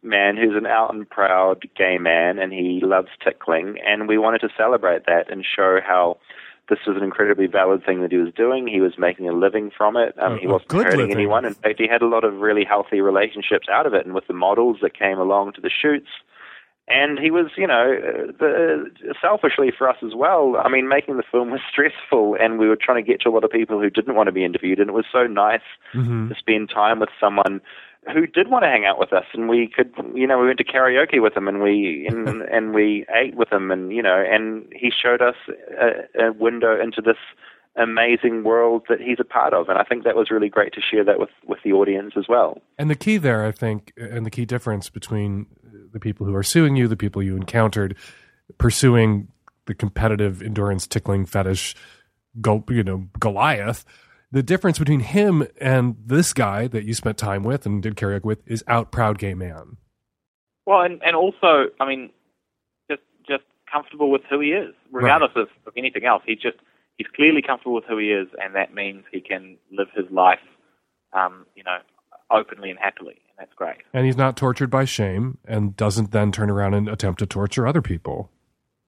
[0.02, 4.40] man who's an out and proud gay man, and he loves tickling, and we wanted
[4.40, 6.18] to celebrate that and show how.
[6.68, 8.68] This was an incredibly valid thing that he was doing.
[8.68, 10.14] He was making a living from it.
[10.18, 11.16] Um, he wasn't hurting living.
[11.16, 11.44] anyone.
[11.44, 14.06] In fact, he had a lot of really healthy relationships out of it.
[14.06, 16.08] And with the models that came along to the shoots,
[16.88, 17.96] and he was, you know,
[18.38, 20.56] the, selfishly for us as well.
[20.62, 23.30] I mean, making the film was stressful, and we were trying to get to a
[23.30, 25.60] lot of people who didn't want to be interviewed, and it was so nice
[25.94, 26.28] mm-hmm.
[26.28, 27.60] to spend time with someone
[28.12, 30.58] who did want to hang out with us, and we could, you know, we went
[30.58, 34.22] to karaoke with him, and we and, and we ate with him, and you know,
[34.28, 35.36] and he showed us
[35.80, 37.18] a, a window into this
[37.76, 40.80] amazing world that he's a part of and i think that was really great to
[40.82, 44.26] share that with with the audience as well and the key there i think and
[44.26, 45.46] the key difference between
[45.92, 47.96] the people who are suing you, the people you encountered
[48.58, 49.28] pursuing
[49.66, 51.74] the competitive endurance tickling fetish,
[52.44, 53.84] you know, Goliath.
[54.30, 58.24] The difference between him and this guy that you spent time with and did karaoke
[58.24, 59.76] with is out proud gay man.
[60.64, 62.10] Well, and and also, I mean,
[62.90, 65.42] just just comfortable with who he is, regardless right.
[65.42, 66.22] of, of anything else.
[66.24, 66.56] He's just
[66.96, 70.38] he's clearly comfortable with who he is, and that means he can live his life,
[71.12, 71.78] um, you know,
[72.30, 73.20] openly and happily.
[73.42, 73.78] That's great.
[73.92, 77.66] And he's not tortured by shame and doesn't then turn around and attempt to torture
[77.66, 78.30] other people.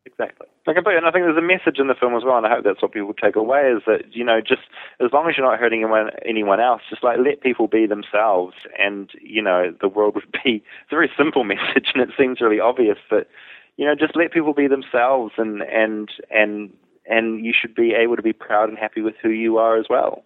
[0.06, 0.46] Exactly.
[0.64, 2.62] Like, and I think there's a message in the film as well, and I hope
[2.62, 4.62] that's what people take away is that, you know, just
[5.00, 8.54] as long as you're not hurting anyone, anyone else, just like let people be themselves,
[8.78, 12.40] and, you know, the world would be, it's a very simple message, and it seems
[12.40, 13.28] really obvious, but,
[13.76, 16.72] you know, just let people be themselves, and, and, and,
[17.06, 19.86] and you should be able to be proud and happy with who you are as
[19.90, 20.22] well.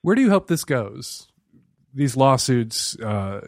[0.00, 1.28] Where do you hope this goes?
[1.96, 3.40] These lawsuits, uh,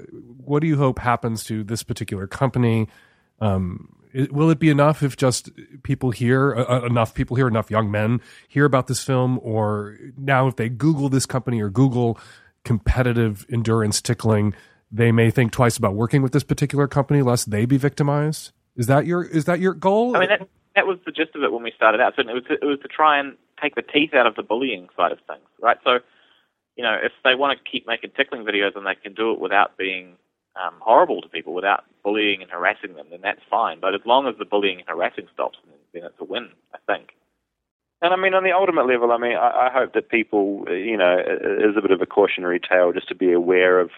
[0.44, 2.88] what do you hope happens to this particular company?
[3.40, 5.50] Um, it, will it be enough if just
[5.82, 9.96] people hear uh, uh, enough people hear enough young men hear about this film, or
[10.16, 12.18] now if they Google this company or Google
[12.64, 14.54] competitive endurance tickling,
[14.90, 18.52] they may think twice about working with this particular company lest they be victimized?
[18.76, 20.16] Is that your is that your goal?
[20.16, 22.14] I mean, that, that was the gist of it when we started out.
[22.16, 24.42] So it was to, it was to try and take the teeth out of the
[24.42, 25.76] bullying side of things, right?
[25.84, 25.98] So
[26.78, 29.40] you know, if they want to keep making tickling videos and they can do it
[29.40, 30.14] without being
[30.54, 33.80] um, horrible to people, without bullying and harassing them, then that's fine.
[33.80, 35.58] But as long as the bullying and harassing stops,
[35.92, 37.16] then it's a win, I think.
[38.00, 40.96] And I mean, on the ultimate level, I mean, I, I hope that people, you
[40.96, 43.90] know, is a bit of a cautionary tale just to be aware of,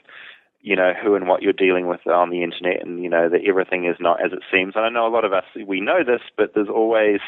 [0.63, 3.45] you know, who and what you're dealing with on the internet, and you know that
[3.47, 4.73] everything is not as it seems.
[4.75, 7.21] And I know a lot of us we know this, but there's always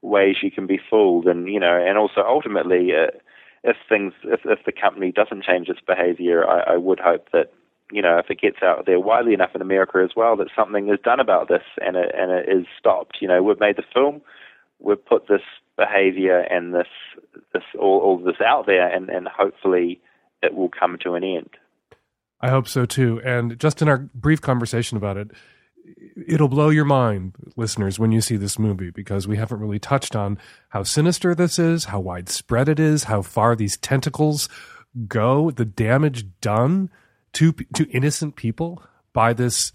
[0.00, 2.92] ways you can be fooled, and you know, and also ultimately.
[2.94, 3.16] Uh,
[3.66, 7.52] if things if, if the company doesn't change its behavior, I, I would hope that
[7.92, 10.88] you know if it gets out there widely enough in America as well that something
[10.88, 13.18] is done about this and it and it is stopped.
[13.20, 14.22] You know, we've made the film,
[14.78, 15.42] we've put this
[15.76, 16.86] behavior and this
[17.52, 20.00] this all, all this out there, and and hopefully
[20.42, 21.50] it will come to an end.
[22.40, 23.20] I hope so too.
[23.24, 25.32] And just in our brief conversation about it,
[26.28, 30.16] it'll blow your mind, listeners, when you see this movie, because we haven't really touched
[30.16, 30.38] on
[30.70, 34.48] how sinister this is, how widespread it is, how far these tentacles
[35.08, 36.90] go, the damage done
[37.34, 38.82] to to innocent people
[39.12, 39.72] by this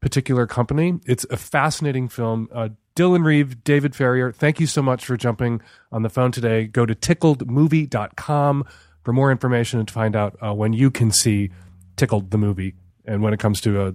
[0.00, 0.98] particular company.
[1.06, 2.48] It's a fascinating film.
[2.52, 5.60] Uh, Dylan Reeve, David Farrier, thank you so much for jumping
[5.92, 6.66] on the phone today.
[6.66, 8.64] Go to tickledmovie.com
[9.02, 11.50] for more information and to find out uh, when you can see
[11.96, 13.94] Tickled the movie and when it comes to a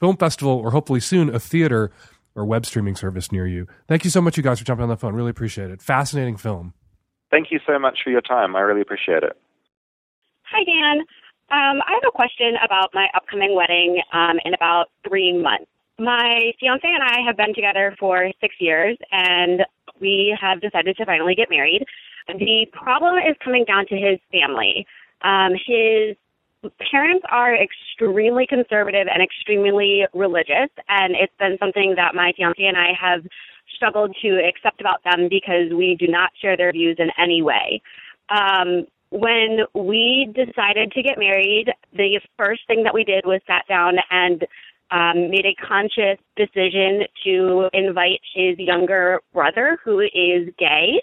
[0.00, 1.90] film festival or hopefully soon a theater
[2.34, 3.66] or web streaming service near you.
[3.88, 5.14] Thank you so much, you guys, for jumping on the phone.
[5.14, 5.80] Really appreciate it.
[5.80, 6.74] Fascinating film.
[7.30, 8.56] Thank you so much for your time.
[8.56, 9.36] I really appreciate it.
[10.50, 11.00] Hi, Dan.
[11.50, 15.66] Um, I have a question about my upcoming wedding um, in about three months.
[15.98, 19.62] My fiance and I have been together for six years, and
[20.00, 21.84] we have decided to finally get married.
[22.26, 24.86] The problem is coming down to his family.
[25.22, 26.16] Um, his
[26.90, 32.76] parents are extremely conservative and extremely religious, and it's been something that my fiance and
[32.76, 33.24] I have
[33.74, 37.82] struggled to accept about them because we do not share their views in any way.
[38.28, 43.64] Um, when we decided to get married, the first thing that we did was sat
[43.68, 44.44] down and
[44.90, 51.00] um, made a conscious decision to invite his younger brother, who is gay,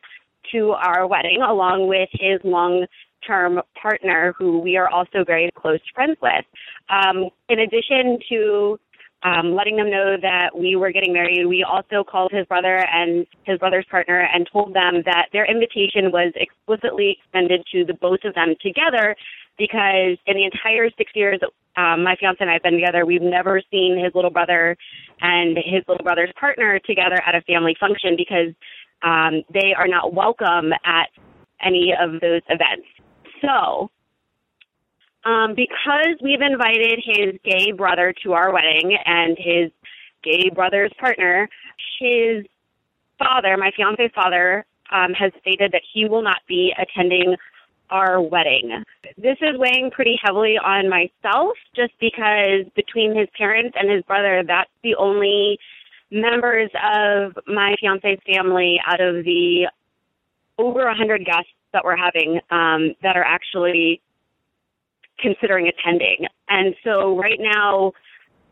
[0.51, 2.85] to our wedding, along with his long
[3.25, 6.45] term partner, who we are also very close friends with.
[6.89, 8.79] Um, in addition to
[9.23, 13.27] um, letting them know that we were getting married, we also called his brother and
[13.43, 18.19] his brother's partner and told them that their invitation was explicitly extended to the both
[18.23, 19.15] of them together
[19.57, 21.39] because in the entire six years
[21.77, 24.75] um, my fiance and I have been together, we've never seen his little brother
[25.21, 28.53] and his little brother's partner together at a family function because
[29.03, 31.09] um, they are not welcome at
[31.63, 32.87] any of those events.
[33.41, 33.89] So,
[35.23, 39.71] um, because we've invited his gay brother to our wedding and his
[40.23, 41.49] gay brother's partner,
[41.99, 42.45] his
[43.19, 47.35] father, my fiance's father, um, has stated that he will not be attending
[47.89, 48.83] our wedding.
[49.17, 54.43] This is weighing pretty heavily on myself just because between his parents and his brother,
[54.47, 55.59] that's the only
[56.09, 59.67] members of my fiance's family out of the
[60.57, 64.01] over a 100 guests that we're having um, that are actually
[65.19, 66.25] considering attending.
[66.49, 67.93] And so right now,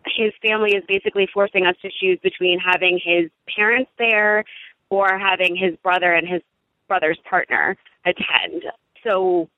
[0.05, 4.45] his family is basically forcing us to choose between having his parents there
[4.89, 6.41] or having his brother and his
[6.88, 8.63] brother's partner attend.
[9.03, 9.49] So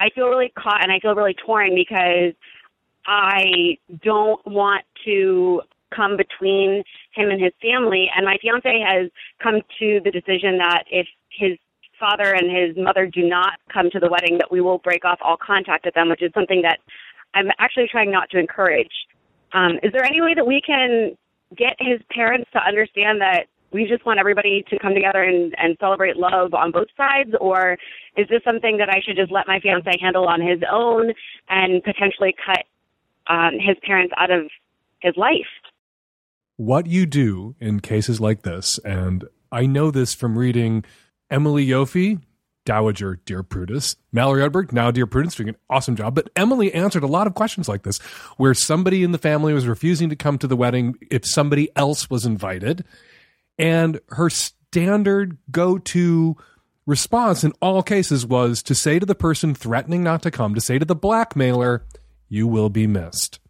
[0.00, 2.34] I feel really caught and I feel really torn because
[3.06, 5.62] I don't want to
[5.94, 6.82] come between
[7.12, 8.10] him and his family.
[8.14, 9.10] And my fiance has
[9.42, 11.58] come to the decision that if his
[12.02, 15.20] father and his mother do not come to the wedding, that we will break off
[15.22, 16.78] all contact with them, which is something that
[17.34, 18.92] I'm actually trying not to encourage.
[19.52, 21.16] Um, is there any way that we can
[21.56, 25.76] get his parents to understand that we just want everybody to come together and, and
[25.80, 27.78] celebrate love on both sides, or
[28.16, 31.12] is this something that I should just let my fiance handle on his own
[31.48, 32.64] and potentially cut
[33.32, 34.50] um, his parents out of
[35.00, 35.52] his life?
[36.56, 40.84] What you do in cases like this, and I know this from reading
[41.32, 42.20] Emily Yoffe,
[42.66, 46.14] Dowager Dear Prudence, Mallory Ortberg, now Dear Prudence, doing an awesome job.
[46.14, 47.98] But Emily answered a lot of questions like this,
[48.36, 52.10] where somebody in the family was refusing to come to the wedding if somebody else
[52.10, 52.84] was invited.
[53.58, 56.36] And her standard go to
[56.86, 60.60] response in all cases was to say to the person threatening not to come, to
[60.60, 61.84] say to the blackmailer,
[62.28, 63.40] you will be missed.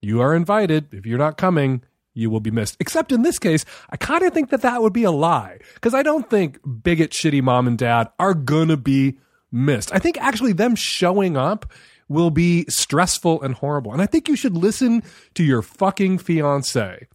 [0.00, 0.94] You are invited.
[0.94, 1.82] If you're not coming,
[2.18, 2.76] you will be missed.
[2.80, 5.94] Except in this case, I kind of think that that would be a lie because
[5.94, 9.18] I don't think bigot, shitty mom and dad are going to be
[9.52, 9.94] missed.
[9.94, 11.72] I think actually them showing up
[12.08, 13.92] will be stressful and horrible.
[13.92, 15.02] And I think you should listen
[15.34, 17.06] to your fucking fiance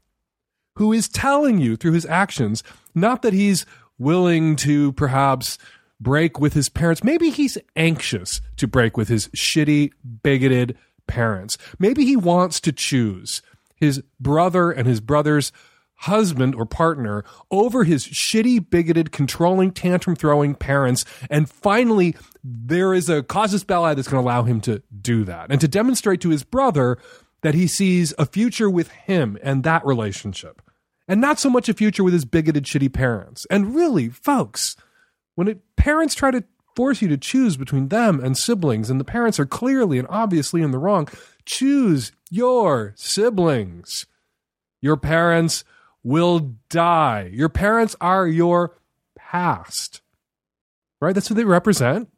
[0.75, 2.63] who is telling you through his actions,
[2.95, 3.65] not that he's
[3.99, 5.57] willing to perhaps
[5.99, 7.03] break with his parents.
[7.03, 9.91] Maybe he's anxious to break with his shitty,
[10.23, 10.77] bigoted
[11.07, 11.57] parents.
[11.79, 13.41] Maybe he wants to choose
[13.84, 15.51] his brother and his brother's
[15.95, 21.05] husband or partner over his shitty, bigoted, controlling, tantrum throwing parents.
[21.29, 25.51] And finally, there is a casus belli that's going to allow him to do that
[25.51, 26.97] and to demonstrate to his brother
[27.41, 30.61] that he sees a future with him and that relationship
[31.07, 33.45] and not so much a future with his bigoted, shitty parents.
[33.49, 34.75] And really, folks,
[35.36, 36.43] when it, parents try to
[36.75, 40.61] force you to choose between them and siblings, and the parents are clearly and obviously
[40.61, 41.07] in the wrong,
[41.45, 44.07] choose your siblings.
[44.81, 45.63] Your parents
[46.03, 47.29] will die.
[47.31, 48.75] Your parents are your
[49.15, 50.01] past.
[50.99, 51.13] Right?
[51.13, 52.09] That's who they represent.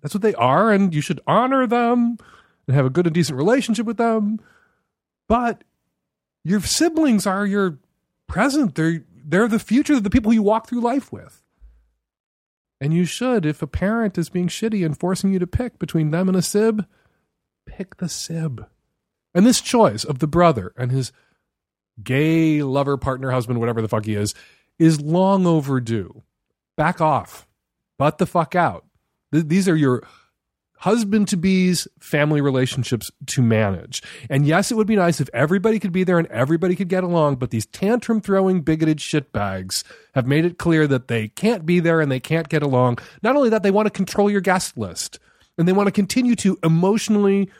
[0.00, 2.18] That's what they are, and you should honor them
[2.66, 4.40] and have a good and decent relationship with them.
[5.28, 5.64] But
[6.44, 7.78] your siblings are your
[8.28, 8.76] present.
[8.76, 11.42] They're they're the future, of the people you walk through life with.
[12.80, 16.10] And you should, if a parent is being shitty and forcing you to pick between
[16.10, 16.86] them and a sib,
[17.66, 18.66] pick the sib.
[19.34, 21.12] And this choice of the brother and his
[22.02, 24.34] gay lover, partner, husband, whatever the fuck he is,
[24.78, 26.22] is long overdue.
[26.76, 27.46] Back off.
[27.98, 28.84] Butt the fuck out.
[29.32, 30.02] Th- these are your
[30.78, 34.02] husband to be's family relationships to manage.
[34.28, 37.04] And yes, it would be nice if everybody could be there and everybody could get
[37.04, 39.82] along, but these tantrum throwing bigoted shitbags
[40.14, 42.98] have made it clear that they can't be there and they can't get along.
[43.22, 45.18] Not only that, they want to control your guest list
[45.56, 47.50] and they want to continue to emotionally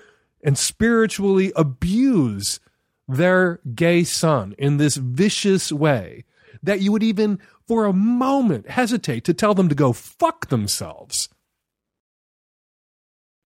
[0.44, 2.60] and spiritually abuse
[3.08, 6.24] their gay son in this vicious way
[6.62, 11.28] that you would even for a moment hesitate to tell them to go fuck themselves.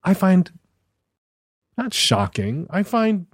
[0.04, 0.52] I find
[1.78, 2.68] not shocking.
[2.70, 3.28] I find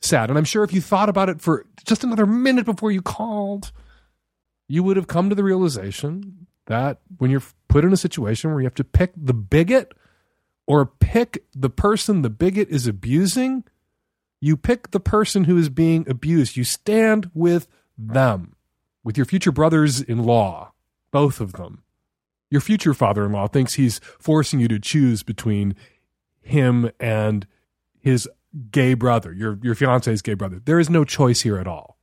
[0.00, 0.28] sad.
[0.28, 3.72] And I'm sure if you thought about it for just another minute before you called,
[4.68, 8.60] you would have come to the realization that when you're put in a situation where
[8.60, 9.94] you have to pick the bigot
[10.72, 13.62] or pick the person the bigot is abusing,
[14.40, 16.56] you pick the person who is being abused.
[16.56, 17.68] You stand with
[17.98, 18.56] them,
[19.04, 20.72] with your future brothers in law,
[21.10, 21.82] both of them.
[22.48, 25.74] Your future father in law thinks he's forcing you to choose between
[26.40, 27.46] him and
[28.00, 28.26] his
[28.70, 30.58] gay brother, your, your fiance's gay brother.
[30.64, 31.98] There is no choice here at all.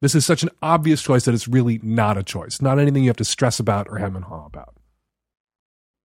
[0.00, 3.10] This is such an obvious choice that it's really not a choice, not anything you
[3.10, 4.78] have to stress about or hem and haw about.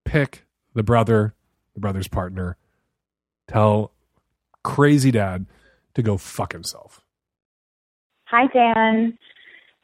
[0.04, 1.34] Pick the brother,
[1.78, 2.56] the brother's partner.
[3.46, 3.92] Tell
[4.64, 5.46] crazy dad
[5.94, 7.00] to go fuck himself.
[8.24, 9.16] Hi, Dan.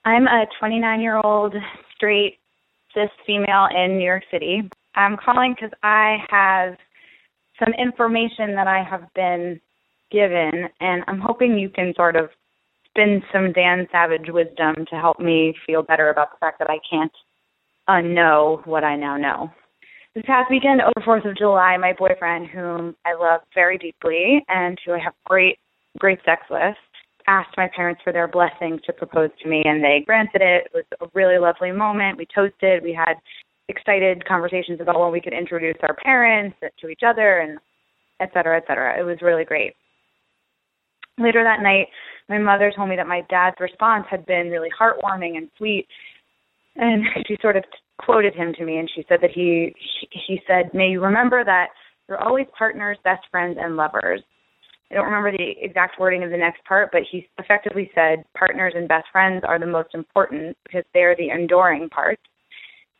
[0.05, 1.55] I'm a 29 year old
[1.95, 2.39] straight
[2.93, 4.69] cis female in New York City.
[4.97, 6.77] I'm calling because I have
[7.59, 9.61] some information that I have been
[10.11, 12.29] given, and I'm hoping you can sort of
[12.89, 16.79] spin some Dan Savage wisdom to help me feel better about the fact that I
[16.89, 17.13] can't
[17.89, 19.51] unknow what I now know.
[20.15, 24.79] This past weekend, over Fourth of July, my boyfriend, whom I love very deeply and
[24.87, 25.59] who I have great,
[25.99, 26.77] great sex with,
[27.27, 30.67] asked my parents for their blessing to propose to me, and they granted it.
[30.67, 32.17] It was a really lovely moment.
[32.17, 32.85] We toasted.
[32.85, 33.15] We had
[33.69, 37.59] excited conversations about when we could introduce our parents to each other, and
[38.21, 38.97] et cetera, et cetera.
[38.97, 39.75] It was really great.
[41.19, 41.89] Later that night,
[42.29, 45.89] my mother told me that my dad's response had been really heartwarming and sweet,
[46.77, 47.65] and she sort of
[47.99, 49.75] quoted him to me, and she said that he
[50.11, 51.69] he said, "May you remember that
[52.09, 54.23] you're always partners, best friends, and lovers."
[54.91, 58.75] I don't remember the exact wording of the next part, but he effectively said partners
[58.77, 62.23] and best friends are the most important because they're the enduring parts,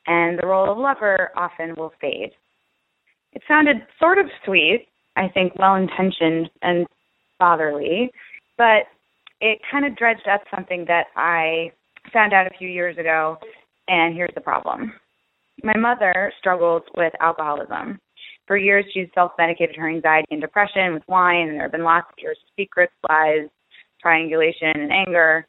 [0.07, 2.33] and the role of lover often will fade.
[3.33, 4.87] It sounded sort of sweet,
[5.17, 6.87] I think well intentioned and
[7.39, 8.11] fatherly,
[8.57, 8.87] but
[9.41, 11.73] it kind of dredged up something that I
[12.13, 13.39] found out a few years ago,
[13.89, 14.93] and here's the problem.
[15.63, 18.01] My mother struggles with alcoholism.
[18.47, 21.85] For years, she's self medicated her anxiety and depression with wine, and there have been
[21.85, 23.49] lots of years of secrets, lies,
[24.03, 25.47] triangulation, and anger.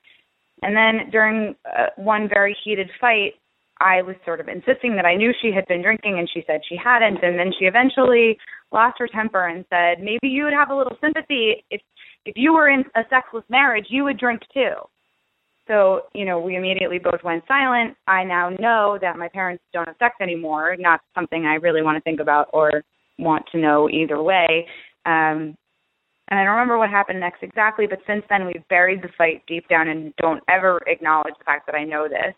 [0.61, 3.33] And then during uh, one very heated fight,
[3.81, 6.61] I was sort of insisting that I knew she had been drinking, and she said
[6.67, 7.21] she hadn't.
[7.21, 8.37] And then she eventually
[8.71, 11.81] lost her temper and said, "Maybe you would have a little sympathy if
[12.25, 14.75] if you were in a sexless marriage, you would drink too."
[15.67, 17.95] So, you know, we immediately both went silent.
[18.07, 21.97] I now know that my parents don't have sex anymore, not something I really want
[21.97, 22.83] to think about or
[23.17, 24.67] want to know either way.
[25.05, 25.55] Um,
[26.27, 29.43] and I don't remember what happened next exactly, but since then we've buried the fight
[29.47, 32.33] deep down and don't ever acknowledge the fact that I know this.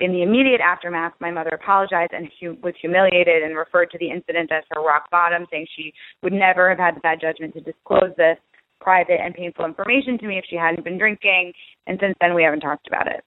[0.00, 4.10] In the immediate aftermath, my mother apologized and hu- was humiliated and referred to the
[4.10, 5.92] incident as her rock bottom, saying she
[6.22, 8.38] would never have had the bad judgment to disclose this
[8.84, 11.52] private and painful information to me if she hadn't been drinking.
[11.86, 13.24] And since then, we haven't talked about it.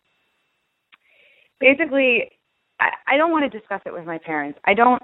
[1.59, 2.31] Basically,
[2.79, 4.59] I, I don't want to discuss it with my parents.
[4.65, 5.01] I don't.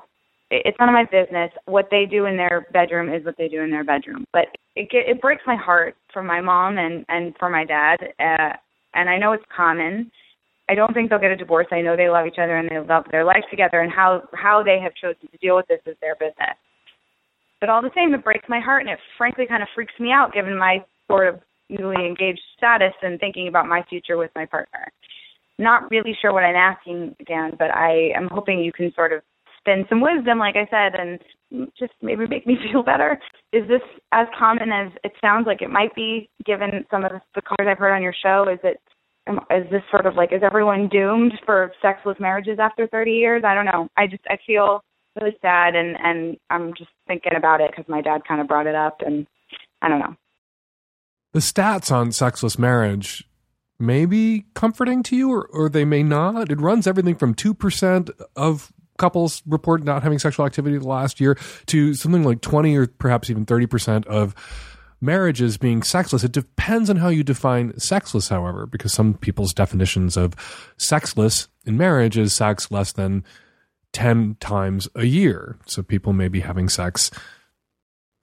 [0.52, 1.50] It's none of my business.
[1.66, 4.26] What they do in their bedroom is what they do in their bedroom.
[4.32, 7.98] But it it breaks my heart for my mom and and for my dad.
[8.20, 8.54] Uh,
[8.94, 10.12] and I know it's common.
[10.70, 11.68] I don't think they'll get a divorce.
[11.72, 13.82] I know they love each other and they love their life together.
[13.82, 16.58] And how how they have chosen to deal with this is their business.
[17.64, 20.12] But all the same, it breaks my heart and it frankly kind of freaks me
[20.12, 24.46] out given my sort of newly engaged status and thinking about my future with my
[24.46, 24.92] partner.
[25.58, 29.22] Not really sure what I'm asking, Dan, but I am hoping you can sort of
[29.60, 33.18] spin some wisdom, like I said, and just maybe make me feel better.
[33.54, 33.80] Is this
[34.12, 37.78] as common as it sounds like it might be, given some of the callers I've
[37.78, 38.46] heard on your show?
[38.52, 38.82] Is it
[39.28, 43.44] um, is this sort of like is everyone doomed for sexless marriages after 30 years?
[43.46, 43.88] I don't know.
[43.96, 44.84] I just I feel
[45.20, 48.68] really sad and and I'm just thinking about it because my dad kind of brought
[48.68, 49.28] it up and
[49.82, 50.16] I don't know.
[51.34, 53.28] The stats on sexless marriage
[53.80, 56.52] may be comforting to you or, or they may not.
[56.52, 61.36] It runs everything from 2% of couples report not having sexual activity the last year
[61.66, 64.36] to something like 20 or perhaps even 30% of
[65.02, 66.24] marriages being sexless.
[66.24, 70.36] It depends on how you define sexless, however, because some people's definitions of
[70.78, 73.24] sexless in marriage is sex less than
[73.94, 75.58] 10 times a year.
[75.66, 77.12] So people may be having sex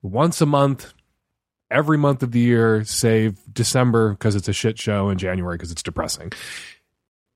[0.03, 0.93] once a month,
[1.71, 5.71] every month of the year, save December because it's a shit show and January because
[5.71, 6.33] it's depressing.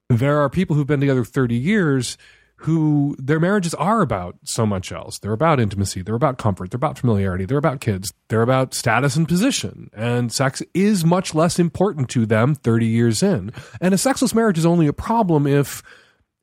[0.09, 2.19] There are people who've been together 30 years
[2.57, 5.19] who their marriages are about so much else.
[5.19, 9.17] They're about intimacy, they're about comfort, they're about familiarity, they're about kids, they're about status
[9.17, 9.91] and position.
[9.93, 13.53] And sex is much less important to them 30 years in.
[13.81, 15.83] And a sexless marriage is only a problem if,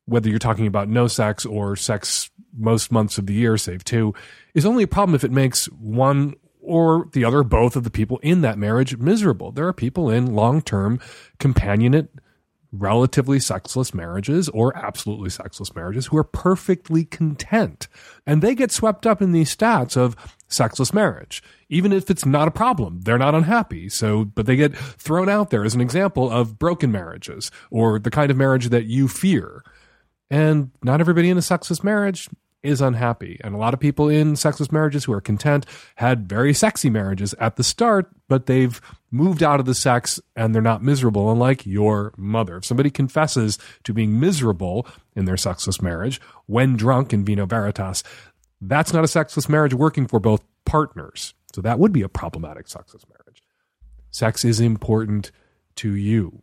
[0.06, 4.14] whether you're talking about no sex or sex most months of the year, save two,
[4.54, 8.18] is only a problem if it makes one or the other, both of the people
[8.18, 9.50] in that marriage miserable.
[9.50, 11.00] There are people in long term
[11.38, 12.08] companionate
[12.72, 17.86] relatively sexless marriages or absolutely sexless marriages who are perfectly content.
[18.26, 20.16] And they get swept up in these stats of
[20.48, 21.42] sexless marriage.
[21.68, 23.88] Even if it's not a problem, they're not unhappy.
[23.90, 28.10] So, but they get thrown out there as an example of broken marriages or the
[28.10, 29.62] kind of marriage that you fear.
[30.32, 32.30] And not everybody in a sexless marriage
[32.62, 33.38] is unhappy.
[33.44, 37.34] And a lot of people in sexless marriages who are content had very sexy marriages
[37.34, 38.80] at the start, but they've
[39.10, 42.56] moved out of the sex and they're not miserable, unlike your mother.
[42.56, 48.02] If somebody confesses to being miserable in their sexless marriage when drunk in vino veritas,
[48.58, 51.34] that's not a sexless marriage working for both partners.
[51.54, 53.42] So that would be a problematic sexless marriage.
[54.10, 55.30] Sex is important
[55.76, 56.40] to you.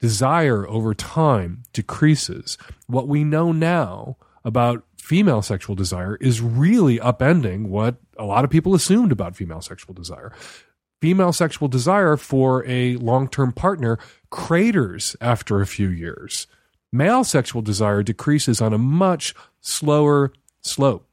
[0.00, 2.56] Desire over time decreases.
[2.86, 8.50] What we know now about female sexual desire is really upending what a lot of
[8.50, 10.32] people assumed about female sexual desire.
[11.00, 13.98] Female sexual desire for a long term partner
[14.30, 16.46] craters after a few years.
[16.92, 21.06] Male sexual desire decreases on a much slower slope.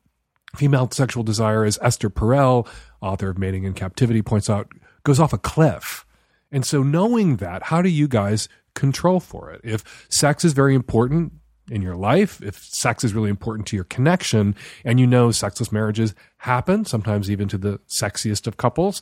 [0.55, 2.67] Female sexual desire, as Esther Perel,
[3.01, 4.71] author of Mating in Captivity, points out,
[5.03, 6.05] goes off a cliff.
[6.51, 9.61] And so, knowing that, how do you guys control for it?
[9.63, 11.33] If sex is very important,
[11.69, 15.71] in your life, if sex is really important to your connection, and you know sexless
[15.71, 19.01] marriages happen, sometimes even to the sexiest of couples,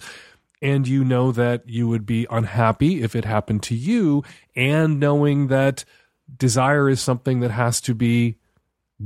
[0.61, 4.23] and you know that you would be unhappy if it happened to you,
[4.55, 5.83] and knowing that
[6.37, 8.37] desire is something that has to be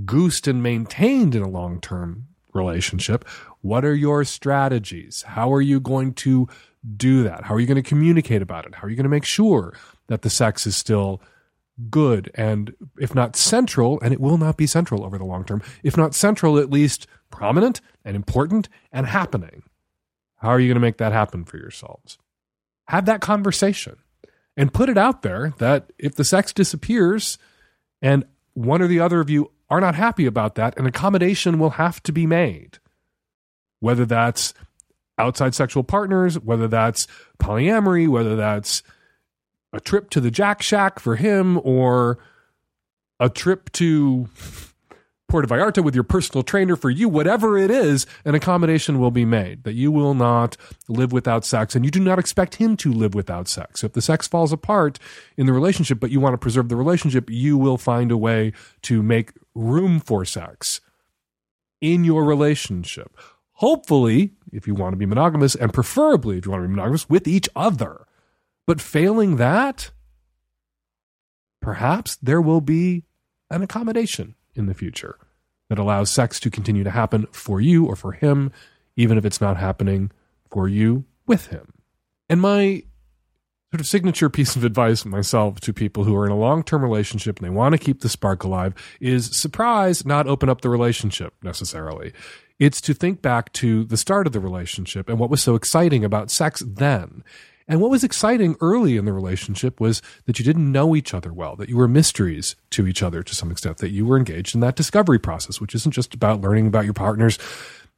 [0.05, 3.27] goosed and maintained in a long term relationship,
[3.61, 5.23] what are your strategies?
[5.23, 6.47] How are you going to
[6.95, 7.43] do that?
[7.45, 8.75] How are you going to communicate about it?
[8.75, 9.73] How are you going to make sure
[10.07, 11.21] that the sex is still
[11.89, 15.61] good and if not central and it will not be central over the long term
[15.83, 19.63] if not central at least prominent and important and happening.
[20.37, 22.17] How are you going to make that happen for yourselves?
[22.87, 23.97] Have that conversation
[24.55, 27.37] and put it out there that if the sex disappears
[28.01, 31.71] and one or the other of you are not happy about that an accommodation will
[31.71, 32.79] have to be made.
[33.79, 34.53] Whether that's
[35.19, 37.07] outside sexual partners whether that's
[37.39, 38.83] polyamory whether that's
[39.73, 42.17] a trip to the Jack Shack for him or
[43.19, 44.29] a trip to
[45.27, 49.25] Puerto Vallarta with your personal trainer for you, whatever it is, an accommodation will be
[49.25, 50.55] made that you will not
[50.87, 53.81] live without sex and you do not expect him to live without sex.
[53.81, 54.99] So If the sex falls apart
[55.35, 58.53] in the relationship, but you want to preserve the relationship, you will find a way
[58.83, 60.79] to make room for sex
[61.81, 63.17] in your relationship.
[63.53, 67.09] Hopefully, if you want to be monogamous, and preferably if you want to be monogamous
[67.09, 68.06] with each other.
[68.67, 69.91] But failing that,
[71.61, 73.05] perhaps there will be
[73.49, 75.17] an accommodation in the future
[75.69, 78.51] that allows sex to continue to happen for you or for him,
[78.97, 80.11] even if it's not happening
[80.51, 81.73] for you with him.
[82.29, 82.83] And my
[83.71, 86.81] sort of signature piece of advice myself to people who are in a long term
[86.81, 90.69] relationship and they want to keep the spark alive is surprise, not open up the
[90.69, 92.13] relationship necessarily.
[92.59, 96.03] It's to think back to the start of the relationship and what was so exciting
[96.03, 97.23] about sex then
[97.67, 101.33] and what was exciting early in the relationship was that you didn't know each other
[101.33, 104.55] well, that you were mysteries to each other to some extent, that you were engaged
[104.55, 107.37] in that discovery process, which isn't just about learning about your partner's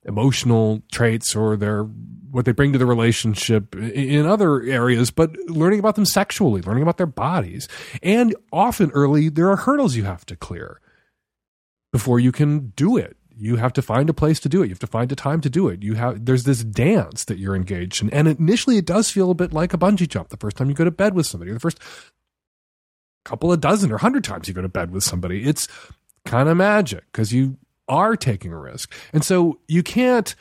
[0.05, 1.83] emotional traits or their
[2.31, 6.83] what they bring to the relationship in other areas, but learning about them sexually, learning
[6.83, 7.67] about their bodies.
[8.03, 10.79] And often early, there are hurdles you have to clear
[11.91, 14.65] before you can do it you have to find a place to do it.
[14.65, 15.81] You have to find a time to do it.
[15.81, 19.35] You have there's this dance that you're engaged in, and initially it does feel a
[19.35, 20.29] bit like a bungee jump.
[20.29, 21.79] The first time you go to bed with somebody, the first
[23.23, 25.67] couple of dozen or hundred times you go to bed with somebody, it's
[26.25, 27.57] kind of magic because you
[27.87, 30.35] are taking a risk, and so you can't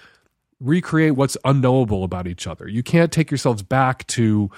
[0.61, 2.67] recreate what's unknowable about each other.
[2.67, 4.51] You can't take yourselves back to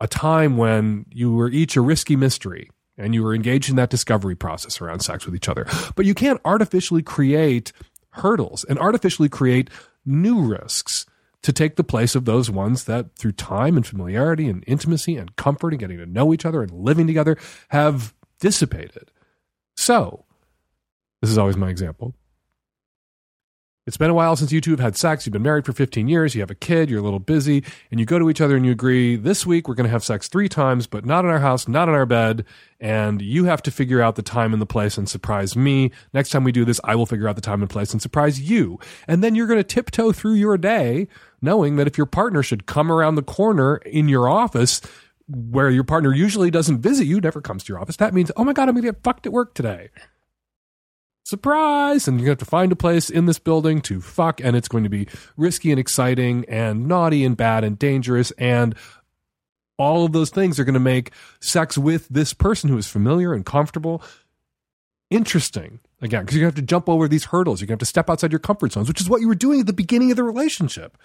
[0.00, 2.68] a time when you were each a risky mystery
[2.98, 5.66] and you were engaged in that discovery process around sex with each other.
[5.94, 7.72] But you can't artificially create
[8.10, 9.70] hurdles and artificially create
[10.04, 11.06] new risks
[11.42, 15.36] to take the place of those ones that through time and familiarity and intimacy and
[15.36, 17.36] comfort and getting to know each other and living together
[17.68, 19.10] have dissipated.
[19.76, 20.24] So,
[21.20, 22.14] this is always my example.
[23.86, 25.24] It's been a while since you two have had sex.
[25.24, 26.34] You've been married for 15 years.
[26.34, 26.90] You have a kid.
[26.90, 27.62] You're a little busy.
[27.92, 30.02] And you go to each other and you agree, this week we're going to have
[30.02, 32.44] sex three times, but not in our house, not in our bed.
[32.80, 35.92] And you have to figure out the time and the place and surprise me.
[36.12, 38.40] Next time we do this, I will figure out the time and place and surprise
[38.40, 38.80] you.
[39.06, 41.06] And then you're going to tiptoe through your day
[41.40, 44.80] knowing that if your partner should come around the corner in your office,
[45.28, 48.42] where your partner usually doesn't visit you, never comes to your office, that means, oh
[48.42, 49.90] my God, I'm going to get fucked at work today
[51.26, 54.68] surprise and you have to find a place in this building to fuck and it's
[54.68, 58.76] going to be risky and exciting and naughty and bad and dangerous and
[59.76, 63.34] all of those things are going to make sex with this person who is familiar
[63.34, 64.00] and comfortable
[65.10, 68.30] interesting again because you have to jump over these hurdles to have to step outside
[68.30, 70.96] your comfort zones which is what you were doing at the beginning of the relationship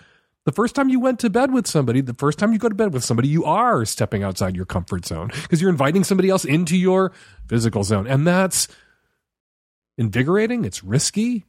[0.45, 2.73] the first time you went to bed with somebody, the first time you go to
[2.73, 6.45] bed with somebody, you are stepping outside your comfort zone because you're inviting somebody else
[6.45, 7.11] into your
[7.47, 8.07] physical zone.
[8.07, 8.67] And that's
[9.97, 11.45] invigorating, it's risky,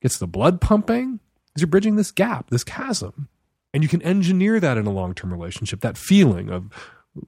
[0.00, 3.28] gets the blood pumping, because you're bridging this gap, this chasm.
[3.72, 6.70] And you can engineer that in a long term relationship, that feeling of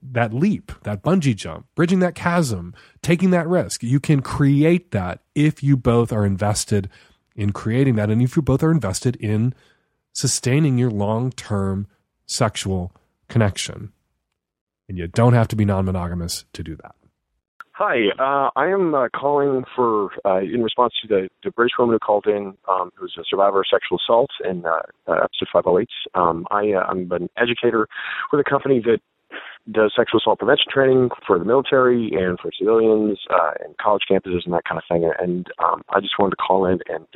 [0.01, 3.83] that leap, that bungee jump, bridging that chasm, taking that risk.
[3.83, 6.89] You can create that if you both are invested
[7.35, 9.53] in creating that and if you both are invested in
[10.13, 11.87] sustaining your long term
[12.25, 12.93] sexual
[13.27, 13.91] connection.
[14.87, 16.95] And you don't have to be non monogamous to do that.
[17.81, 21.93] Hi, uh, I am uh, calling for uh, in response to the, the British woman
[21.95, 25.87] who called in, um, who's a survivor of sexual assault in uh, uh episode 508.
[26.13, 27.87] Um, I, uh, I'm an educator
[28.33, 28.99] with a company that
[29.71, 34.43] does sexual assault prevention training for the military and for civilians uh, and college campuses
[34.43, 35.09] and that kind of thing.
[35.17, 37.07] And um, I just wanted to call in and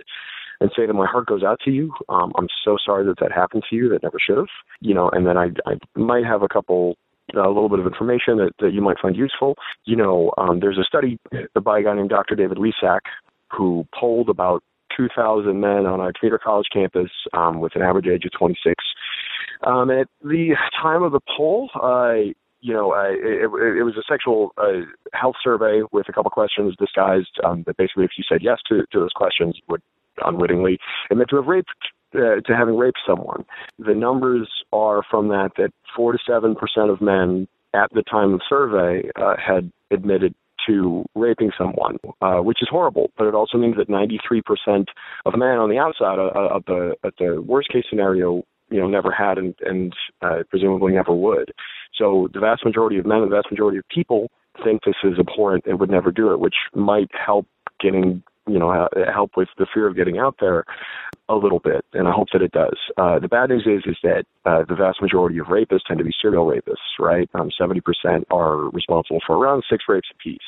[0.61, 1.91] and say that my heart goes out to you.
[2.07, 3.90] Um, I'm so sorry that that happened to you.
[3.90, 4.48] That never should have.
[4.80, 6.95] You know, and then I I might have a couple
[7.34, 9.56] a little bit of information that, that you might find useful.
[9.86, 11.20] You know, um, there's a study
[11.62, 12.36] by a guy named Dr.
[12.36, 13.02] David Lisak
[13.52, 14.64] who polled about
[14.95, 18.76] 2,000 men on a community college campus um, with an average age of 26.
[19.66, 24.04] Um, at the time of the poll, uh, you know, uh, it, it, was a
[24.10, 28.41] sexual uh, health survey with a couple questions disguised um, that basically, if you said
[28.41, 29.82] yes to, to those questions, would
[30.26, 30.78] unwittingly
[31.12, 31.70] admit to have raped
[32.15, 33.45] uh, to having raped someone.
[33.80, 38.34] The numbers are from that that four to seven percent of men at the time
[38.34, 40.35] of survey uh, had admitted
[40.68, 43.11] to raping someone, uh, which is horrible.
[43.18, 44.85] But it also means that 93%
[45.26, 48.88] of men on the outside of, of the at the worst case scenario, you know,
[48.88, 51.52] never had and, and uh, presumably never would.
[51.95, 54.31] So the vast majority of men the vast majority of people
[54.64, 57.48] think this is abhorrent and would never do it, which might help
[57.80, 60.65] getting you know help with the fear of getting out there
[61.30, 62.78] a little bit, and I hope that it does.
[62.98, 66.06] Uh, the bad news is is that uh, the vast majority of rapists tend to
[66.06, 67.30] be serial rapists, right?
[67.34, 67.80] Um, 70%
[68.32, 70.40] are responsible for around six rapes apiece.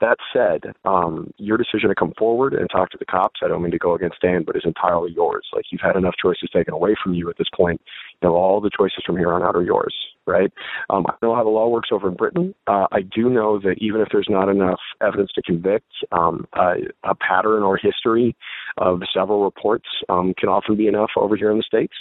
[0.00, 3.62] That said, um, your decision to come forward and talk to the cops, I don't
[3.62, 5.46] mean to go against Dan, but is entirely yours.
[5.52, 7.80] Like you've had enough choices taken away from you at this point.
[8.20, 9.94] You know, all the choices from here on out are yours,
[10.26, 10.52] right?
[10.90, 12.54] Um, I know how the law works over in Britain.
[12.66, 16.74] Uh, I do know that even if there's not enough evidence to convict, um, uh,
[17.04, 18.36] a pattern or history
[18.78, 21.94] of several reports um, can often be enough over here in the States.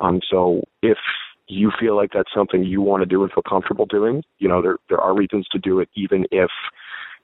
[0.00, 0.98] Um, so if
[1.46, 4.60] you feel like that's something you want to do and feel comfortable doing, you know,
[4.60, 6.50] there there are reasons to do it even if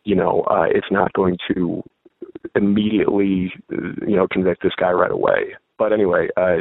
[0.05, 1.83] you know, uh, it's not going to
[2.55, 5.57] immediately, you know, convict this guy right away.
[5.79, 6.59] But anyway, uh,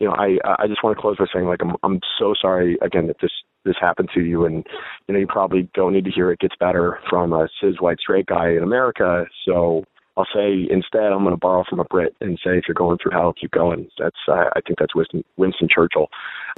[0.00, 2.78] you know, I I just want to close by saying like I'm I'm so sorry
[2.82, 3.32] again that this
[3.64, 4.66] this happened to you, and
[5.06, 7.98] you know you probably don't need to hear it gets better from a cis white
[8.00, 9.26] straight guy in America.
[9.44, 9.84] So
[10.16, 12.98] I'll say instead I'm going to borrow from a Brit and say if you're going
[13.02, 13.88] through hell, keep going.
[13.98, 16.08] That's uh, I think that's Winston, Winston Churchill.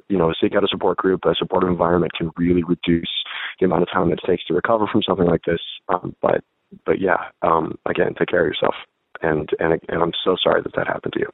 [0.08, 1.24] You know, seek out a support group.
[1.24, 3.10] A supportive environment can really reduce
[3.58, 5.60] the amount of time it takes to recover from something like this.
[5.88, 6.42] Um, but
[6.84, 8.74] but yeah, um, again, take care of yourself.
[9.22, 11.28] And and and I'm so sorry that that happened to you.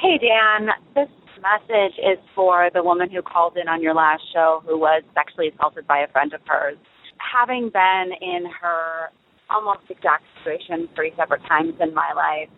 [0.00, 1.08] Hey Dan, this
[1.40, 5.48] message is for the woman who called in on your last show who was sexually
[5.48, 6.76] assaulted by a friend of hers.
[7.18, 9.10] Having been in her
[9.50, 12.48] almost exact situation three separate times in my life.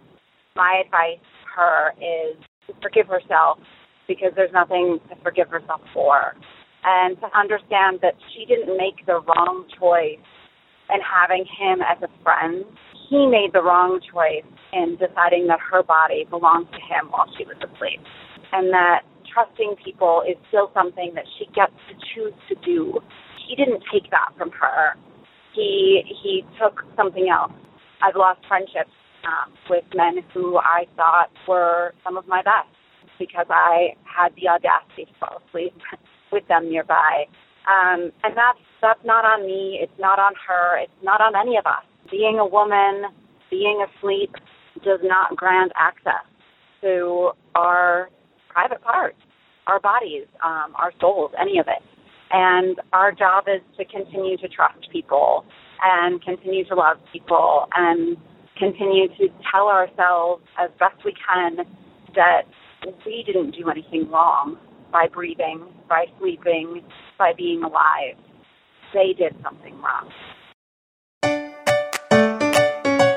[0.55, 3.59] My advice to her is to forgive herself
[4.09, 6.35] because there's nothing to forgive herself for.
[6.85, 10.23] And to understand that she didn't make the wrong choice
[10.91, 12.65] in having him as a friend.
[13.09, 17.45] He made the wrong choice in deciding that her body belonged to him while she
[17.45, 18.01] was asleep.
[18.53, 19.03] And that
[19.33, 22.99] trusting people is still something that she gets to choose to do.
[23.49, 24.97] He didn't take that from her
[25.57, 27.53] he he took something else.
[28.03, 28.93] I've lost friendships
[29.25, 32.69] um, with men who I thought were some of my best.
[33.19, 35.73] because I had the audacity to fall asleep
[36.33, 37.25] with them nearby.
[37.67, 39.81] Um, and that's that's not on me.
[39.83, 40.79] It's not on her.
[40.79, 41.85] It's not on any of us.
[42.11, 43.05] Being a woman,
[43.51, 44.35] being asleep,
[44.85, 46.25] does not grant access
[46.83, 48.11] to our
[48.49, 49.17] private parts,
[49.67, 51.83] our bodies, um, our souls, any of it.
[52.31, 55.45] And our job is to continue to trust people
[55.83, 58.17] and continue to love people and
[58.59, 61.59] continue to tell ourselves as best we can
[62.15, 62.43] that
[63.05, 64.59] we didn't do anything wrong
[64.93, 66.83] by breathing, by sleeping,
[67.19, 68.17] by being alive.
[68.95, 70.11] They did something wrong.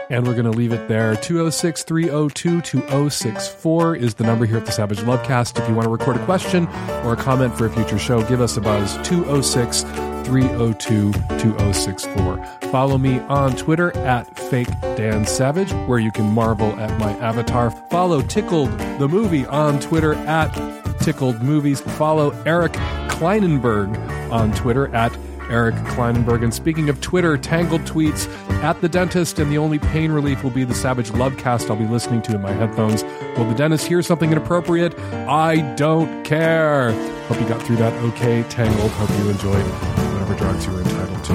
[0.09, 1.15] And we're going to leave it there.
[1.15, 5.61] 206 302 2064 is the number here at the Savage Lovecast.
[5.61, 6.67] If you want to record a question
[7.03, 9.83] or a comment for a future show, give us a buzz 206
[10.29, 12.45] 302 2064.
[12.71, 17.71] Follow me on Twitter at Fake Dan Savage, where you can marvel at my avatar.
[17.89, 18.69] Follow Tickled
[18.99, 20.51] the Movie on Twitter at
[20.99, 21.81] Tickled Movies.
[21.81, 22.73] Follow Eric
[23.09, 23.95] Klinenberg
[24.31, 25.11] on Twitter at
[25.49, 26.43] Eric Klinenberg.
[26.43, 28.27] And speaking of Twitter, tangled tweets
[28.63, 31.85] at the dentist, and the only pain relief will be the Savage Lovecast I'll be
[31.85, 33.03] listening to in my headphones.
[33.37, 34.97] Will the dentist hear something inappropriate?
[35.27, 36.91] I don't care.
[37.27, 38.91] Hope you got through that okay, Tangled.
[38.91, 39.65] Hope you enjoyed
[40.13, 41.33] whatever drugs you were entitled to.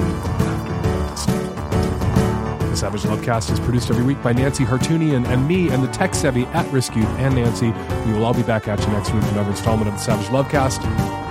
[2.75, 6.13] The Savage Lovecast is produced every week by Nancy Hartunian and me and the tech
[6.13, 7.71] savvy at Youth and Nancy.
[8.05, 10.27] We will all be back at you next week with another installment of the Savage
[10.27, 11.24] Lovecast.